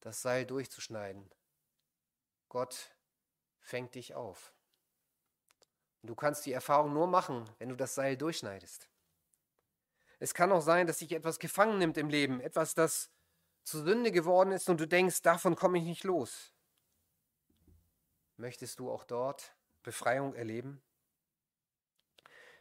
das 0.00 0.20
Seil 0.20 0.44
durchzuschneiden. 0.44 1.30
Gott 2.50 2.94
fängt 3.60 3.94
dich 3.94 4.14
auf. 4.14 4.52
Du 6.02 6.14
kannst 6.14 6.44
die 6.44 6.52
Erfahrung 6.52 6.92
nur 6.92 7.06
machen, 7.06 7.48
wenn 7.56 7.70
du 7.70 7.76
das 7.76 7.94
Seil 7.94 8.18
durchschneidest. 8.18 8.91
Es 10.22 10.34
kann 10.34 10.52
auch 10.52 10.60
sein, 10.60 10.86
dass 10.86 11.00
sich 11.00 11.10
etwas 11.10 11.40
gefangen 11.40 11.78
nimmt 11.78 11.98
im 11.98 12.08
Leben, 12.08 12.40
etwas, 12.40 12.74
das 12.76 13.10
zur 13.64 13.82
Sünde 13.82 14.12
geworden 14.12 14.52
ist 14.52 14.68
und 14.68 14.78
du 14.78 14.86
denkst, 14.86 15.20
davon 15.22 15.56
komme 15.56 15.78
ich 15.78 15.84
nicht 15.84 16.04
los. 16.04 16.54
Möchtest 18.36 18.78
du 18.78 18.88
auch 18.88 19.02
dort 19.02 19.56
Befreiung 19.82 20.36
erleben? 20.36 20.80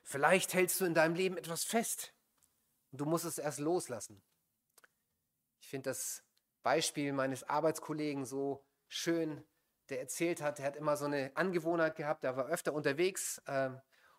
Vielleicht 0.02 0.56
hältst 0.56 0.82
du 0.82 0.86
in 0.86 0.96
deinem 0.96 1.14
Leben 1.14 1.38
etwas 1.38 1.64
fest 1.64 2.16
und 2.92 3.00
du 3.00 3.06
musst 3.06 3.26
es 3.26 3.38
erst 3.38 3.60
loslassen. 3.60 4.24
Ich 5.60 5.68
finde 5.68 5.92
das 5.92 6.24
Beispiel 6.64 7.14
meines 7.14 7.44
Arbeitskollegen 7.44 8.26
so 8.26 8.66
schön, 8.88 9.46
der 9.90 10.00
erzählt 10.00 10.42
hat, 10.42 10.58
er 10.58 10.66
hat 10.66 10.78
immer 10.78 10.98
so 10.98 11.06
eine 11.06 11.30
Angewohnheit 11.36 11.96
gehabt, 11.96 12.24
er 12.24 12.36
war 12.36 12.48
öfter 12.48 12.74
unterwegs 12.74 13.38
äh, 13.46 13.70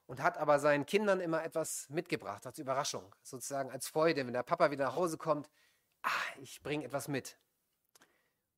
und 0.07 0.23
hat 0.23 0.39
aber 0.39 0.59
seinen 0.59 0.87
Kindern 0.87 1.21
immer 1.21 1.43
etwas 1.45 1.89
mitgebracht 1.89 2.47
als 2.47 2.59
Überraschung, 2.59 3.15
sozusagen 3.23 3.71
als 3.71 3.89
Freude, 3.89 4.27
wenn 4.27 4.33
der 4.33 4.43
Papa 4.43 4.71
wieder 4.71 4.87
nach 4.87 4.97
Hause 4.97 5.19
kommt, 5.19 5.49
ah, 6.03 6.11
ich 6.41 6.63
bringe 6.63 6.85
etwas 6.85 7.09
mit. 7.09 7.39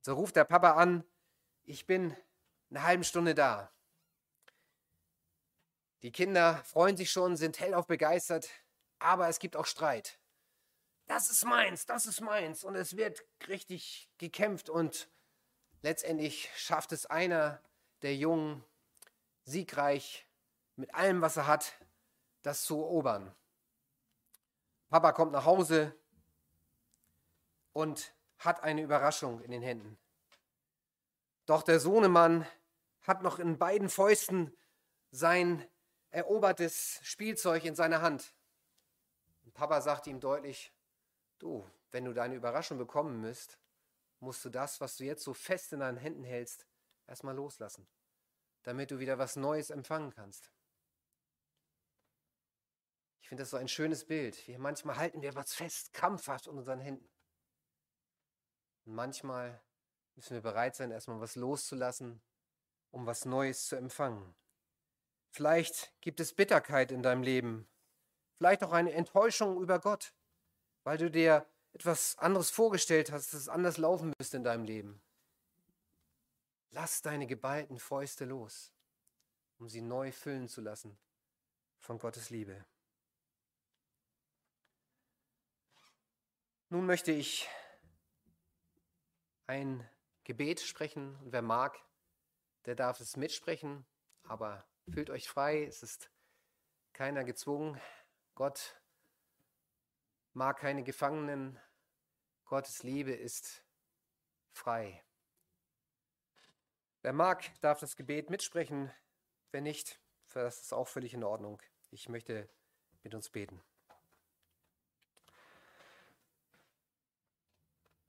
So 0.01 0.15
ruft 0.15 0.37
der 0.37 0.45
Papa 0.45 0.73
an, 0.73 1.05
ich 1.65 1.87
bin 1.87 2.17
eine 2.71 2.83
halbe 2.83 3.05
Stunde 3.05 3.35
da. 3.35 3.71
Die 6.03 6.13
Kinder 6.13 6.57
freuen 6.65 6.97
sich 6.97 7.11
schon, 7.11 7.37
sind 7.37 7.61
hellauf 7.61 7.87
begeistert, 7.87 8.51
aber 8.99 9.29
es 9.29 9.39
gibt 9.39 9.57
auch 9.57 9.67
Streit. 9.67 10.19
Das 11.07 11.31
ist 11.31 11.45
meins, 11.45 11.87
das 11.87 12.07
ist 12.07 12.21
meins. 12.21 12.65
Und 12.65 12.75
es 12.75 12.97
wird 12.97 13.25
richtig 13.49 14.11
gekämpft 14.19 14.69
und 14.69 15.09
letztendlich 15.83 16.51
schafft 16.57 16.93
es 16.93 17.07
einer 17.07 17.63
der 18.03 18.17
Jungen 18.17 18.65
siegreich 19.45 20.27
mit 20.77 20.95
allem, 20.95 21.21
was 21.21 21.37
er 21.37 21.47
hat, 21.47 21.75
das 22.43 22.65
zu 22.65 22.81
erobern. 22.81 23.35
Papa 24.89 25.13
kommt 25.13 25.33
nach 25.33 25.45
Hause 25.45 25.95
und 27.73 28.15
hat 28.39 28.63
eine 28.63 28.83
Überraschung 28.83 29.41
in 29.41 29.51
den 29.51 29.63
Händen. 29.63 29.99
Doch 31.47 31.63
der 31.63 31.81
Sohnemann 31.81 32.47
hat 33.03 33.23
noch 33.23 33.39
in 33.39 33.59
beiden 33.59 33.89
Fäusten 33.89 34.57
sein 35.11 35.67
erobertes 36.11 37.01
Spielzeug 37.03 37.65
in 37.65 37.75
seiner 37.75 38.03
Hand. 38.03 38.35
Und 39.45 39.53
Papa 39.55 39.81
sagt 39.81 40.07
ihm 40.07 40.21
deutlich, 40.21 40.73
du, 41.39 41.69
wenn 41.91 42.05
du 42.05 42.13
deine 42.13 42.35
Überraschung 42.35 42.79
bekommen 42.79 43.21
müsst, 43.21 43.59
musst 44.21 44.45
du 44.45 44.49
das, 44.49 44.81
was 44.81 44.97
du 44.97 45.05
jetzt 45.05 45.25
so 45.25 45.35
fest 45.35 45.73
in 45.73 45.81
deinen 45.81 45.99
Händen 45.99 46.25
hältst, 46.25 46.67
erstmal 47.07 47.35
loslassen, 47.35 47.87
damit 48.63 48.91
du 48.91 48.99
wieder 48.99 49.19
was 49.19 49.37
Neues 49.37 49.71
empfangen 49.71 50.13
kannst. 50.15 50.51
Ich 53.25 53.29
finde 53.29 53.41
das 53.41 53.51
so 53.53 53.57
ein 53.57 53.69
schönes 53.69 54.05
Bild. 54.05 54.47
Wir 54.47 54.59
manchmal 54.59 54.97
halten 54.97 55.23
wir 55.23 55.35
was 55.35 55.55
fest, 55.55 55.95
krampfhaft 55.95 56.47
in 56.47 56.59
unseren 56.59 56.79
Händen. 56.79 57.09
Und 58.85 58.95
manchmal 58.95 59.63
müssen 60.15 60.35
wir 60.35 60.43
bereit 60.43 60.77
sein, 60.77 60.91
erstmal 60.91 61.21
was 61.21 61.35
loszulassen, 61.35 62.21
um 62.91 63.07
was 63.07 63.25
Neues 63.25 63.67
zu 63.67 63.77
empfangen. 63.77 64.35
Vielleicht 65.31 65.95
gibt 66.03 66.21
es 66.21 66.35
Bitterkeit 66.35 66.93
in 66.93 67.03
deinem 67.03 67.23
Leben, 67.23 67.67
vielleicht 68.37 68.63
auch 68.63 68.73
eine 68.73 68.93
Enttäuschung 68.93 69.59
über 69.59 69.79
Gott, 69.79 70.13
weil 70.83 70.99
du 70.99 71.11
dir 71.11 71.47
etwas 71.73 72.19
anderes 72.19 72.51
vorgestellt 72.51 73.11
hast, 73.11 73.33
dass 73.33 73.41
es 73.41 73.49
anders 73.49 73.79
laufen 73.79 74.13
müsste 74.19 74.37
in 74.37 74.45
deinem 74.45 74.65
Leben. 74.65 75.03
Lass 76.73 77.01
deine 77.01 77.27
geballten 77.27 77.79
Fäuste 77.79 78.27
los, 78.27 78.71
um 79.57 79.71
sie 79.71 79.81
neu 79.81 80.13
füllen 80.13 80.47
zu 80.47 80.61
lassen 80.61 80.99
von 81.79 81.99
Gottes 81.99 82.29
Liebe. 82.29 82.67
Nun 86.70 86.87
möchte 86.87 87.12
ich 87.12 87.48
ein 89.46 89.88
Gebet 90.24 90.61
sprechen 90.61 91.16
und 91.16 91.33
wer 91.33 91.42
mag, 91.42 91.79
der 92.64 92.74
darf 92.74 93.00
es 93.00 93.16
mitsprechen, 93.16 93.85
aber 94.22 94.66
fühlt 94.88 95.11
euch 95.11 95.29
frei, 95.29 95.64
es 95.64 95.83
ist 95.83 96.11
keiner 96.94 97.24
gezwungen. 97.24 97.81
Gott 98.35 98.81
mag 100.33 100.59
keine 100.59 100.83
Gefangenen, 100.83 101.61
Gottes 102.46 102.83
Liebe 102.83 103.12
ist 103.12 103.62
frei. 104.53 105.05
Wer 107.03 107.12
mag, 107.12 107.44
darf 107.61 107.81
das 107.81 107.96
Gebet 107.96 108.31
mitsprechen, 108.31 108.90
wer 109.50 109.61
nicht, 109.61 110.00
das 110.33 110.62
ist 110.62 110.72
auch 110.72 110.88
völlig 110.88 111.12
in 111.12 111.24
Ordnung. 111.24 111.62
Ich 111.90 112.09
möchte 112.09 112.48
mit 113.03 113.14
uns 113.14 113.29
beten. 113.29 113.62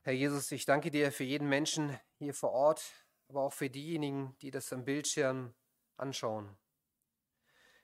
Herr 0.05 0.13
Jesus, 0.13 0.51
ich 0.51 0.65
danke 0.65 0.91
dir 0.91 1.11
für 1.11 1.23
jeden 1.23 1.49
Menschen 1.49 1.99
hier 2.19 2.35
vor 2.35 2.51
Ort, 2.51 2.93
aber 3.27 3.41
auch 3.41 3.53
für 3.53 3.71
diejenigen, 3.71 4.37
die 4.39 4.51
das 4.51 4.71
am 4.71 4.85
Bildschirm 4.85 5.55
anschauen. 5.97 6.55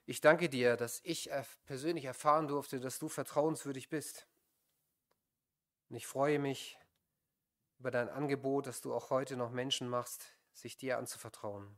Ich 0.05 0.21
danke 0.21 0.47
dir, 0.47 0.77
dass 0.77 1.01
ich 1.03 1.31
persönlich 1.65 2.05
erfahren 2.05 2.47
durfte, 2.47 2.79
dass 2.79 2.99
du 2.99 3.10
vertrauenswürdig 3.10 3.89
bist. 3.89 4.27
Und 5.89 5.95
ich 5.95 6.05
freue 6.05 6.38
mich 6.38 6.77
über 7.79 7.89
dein 7.89 8.07
Angebot, 8.07 8.67
dass 8.67 8.81
du 8.81 8.93
auch 8.93 9.10
heute 9.10 9.36
noch 9.36 9.49
Menschen 9.49 9.89
machst, 9.89 10.38
sich 10.53 10.77
dir 10.77 10.99
anzuvertrauen. 10.99 11.75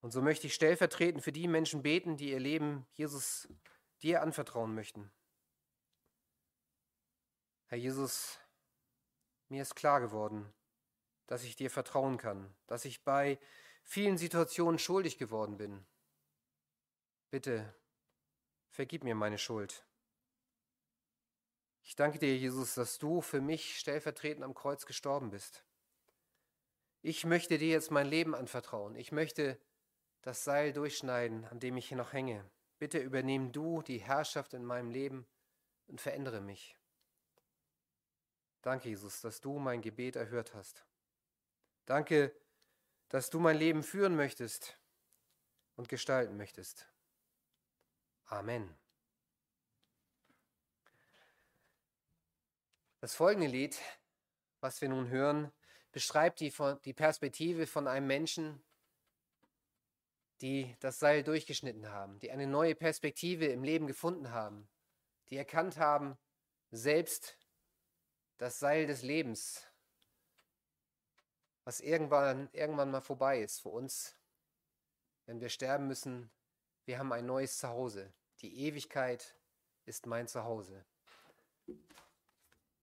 Und 0.00 0.12
so 0.12 0.22
möchte 0.22 0.46
ich 0.46 0.54
stellvertretend 0.54 1.22
für 1.22 1.32
die 1.32 1.46
Menschen 1.46 1.82
beten, 1.82 2.16
die 2.16 2.30
ihr 2.30 2.40
Leben 2.40 2.86
Jesus 2.94 3.48
dir 4.00 4.22
anvertrauen 4.22 4.74
möchten. 4.74 5.12
Herr 7.66 7.78
Jesus, 7.78 8.38
mir 9.48 9.62
ist 9.62 9.74
klar 9.74 10.00
geworden, 10.00 10.52
dass 11.26 11.44
ich 11.44 11.56
dir 11.56 11.70
vertrauen 11.70 12.18
kann, 12.18 12.54
dass 12.66 12.84
ich 12.84 13.04
bei 13.04 13.38
vielen 13.82 14.18
Situationen 14.18 14.78
schuldig 14.78 15.18
geworden 15.18 15.56
bin. 15.56 15.84
Bitte, 17.30 17.74
vergib 18.70 19.04
mir 19.04 19.14
meine 19.14 19.38
Schuld. 19.38 19.84
Ich 21.82 21.96
danke 21.96 22.18
dir, 22.18 22.36
Jesus, 22.36 22.74
dass 22.74 22.98
du 22.98 23.20
für 23.20 23.40
mich 23.40 23.78
stellvertretend 23.78 24.44
am 24.44 24.54
Kreuz 24.54 24.86
gestorben 24.86 25.30
bist. 25.30 25.64
Ich 27.02 27.26
möchte 27.26 27.58
dir 27.58 27.68
jetzt 27.68 27.90
mein 27.90 28.06
Leben 28.06 28.34
anvertrauen. 28.34 28.96
Ich 28.96 29.12
möchte 29.12 29.60
das 30.22 30.44
Seil 30.44 30.72
durchschneiden, 30.72 31.44
an 31.44 31.60
dem 31.60 31.76
ich 31.76 31.88
hier 31.88 31.98
noch 31.98 32.14
hänge. 32.14 32.48
Bitte 32.78 32.98
übernimm 32.98 33.52
du 33.52 33.82
die 33.82 33.98
Herrschaft 33.98 34.54
in 34.54 34.64
meinem 34.64 34.90
Leben 34.90 35.26
und 35.86 36.00
verändere 36.00 36.40
mich. 36.40 36.78
Danke, 38.64 38.88
Jesus, 38.88 39.20
dass 39.20 39.42
du 39.42 39.58
mein 39.58 39.82
Gebet 39.82 40.16
erhört 40.16 40.54
hast. 40.54 40.86
Danke, 41.84 42.34
dass 43.10 43.28
du 43.28 43.38
mein 43.38 43.58
Leben 43.58 43.82
führen 43.82 44.16
möchtest 44.16 44.80
und 45.76 45.90
gestalten 45.90 46.38
möchtest. 46.38 46.90
Amen. 48.24 48.74
Das 53.00 53.14
folgende 53.14 53.48
Lied, 53.48 53.78
was 54.60 54.80
wir 54.80 54.88
nun 54.88 55.10
hören, 55.10 55.52
beschreibt 55.92 56.40
die, 56.40 56.50
die 56.86 56.94
Perspektive 56.94 57.66
von 57.66 57.86
einem 57.86 58.06
Menschen, 58.06 58.64
die 60.40 60.74
das 60.80 60.98
Seil 60.98 61.22
durchgeschnitten 61.22 61.90
haben, 61.90 62.18
die 62.18 62.30
eine 62.30 62.46
neue 62.46 62.74
Perspektive 62.74 63.44
im 63.44 63.62
Leben 63.62 63.86
gefunden 63.86 64.30
haben, 64.30 64.70
die 65.28 65.36
erkannt 65.36 65.76
haben, 65.76 66.16
selbst 66.70 67.36
das 68.38 68.58
Seil 68.58 68.86
des 68.86 69.02
Lebens, 69.02 69.66
was 71.64 71.80
irgendwann, 71.80 72.48
irgendwann 72.52 72.90
mal 72.90 73.00
vorbei 73.00 73.40
ist 73.40 73.60
für 73.60 73.70
uns, 73.70 74.16
wenn 75.26 75.40
wir 75.40 75.48
sterben 75.48 75.86
müssen, 75.86 76.30
wir 76.84 76.98
haben 76.98 77.12
ein 77.12 77.26
neues 77.26 77.58
Zuhause. 77.58 78.12
Die 78.40 78.66
Ewigkeit 78.66 79.34
ist 79.86 80.06
mein 80.06 80.28
Zuhause. 80.28 80.84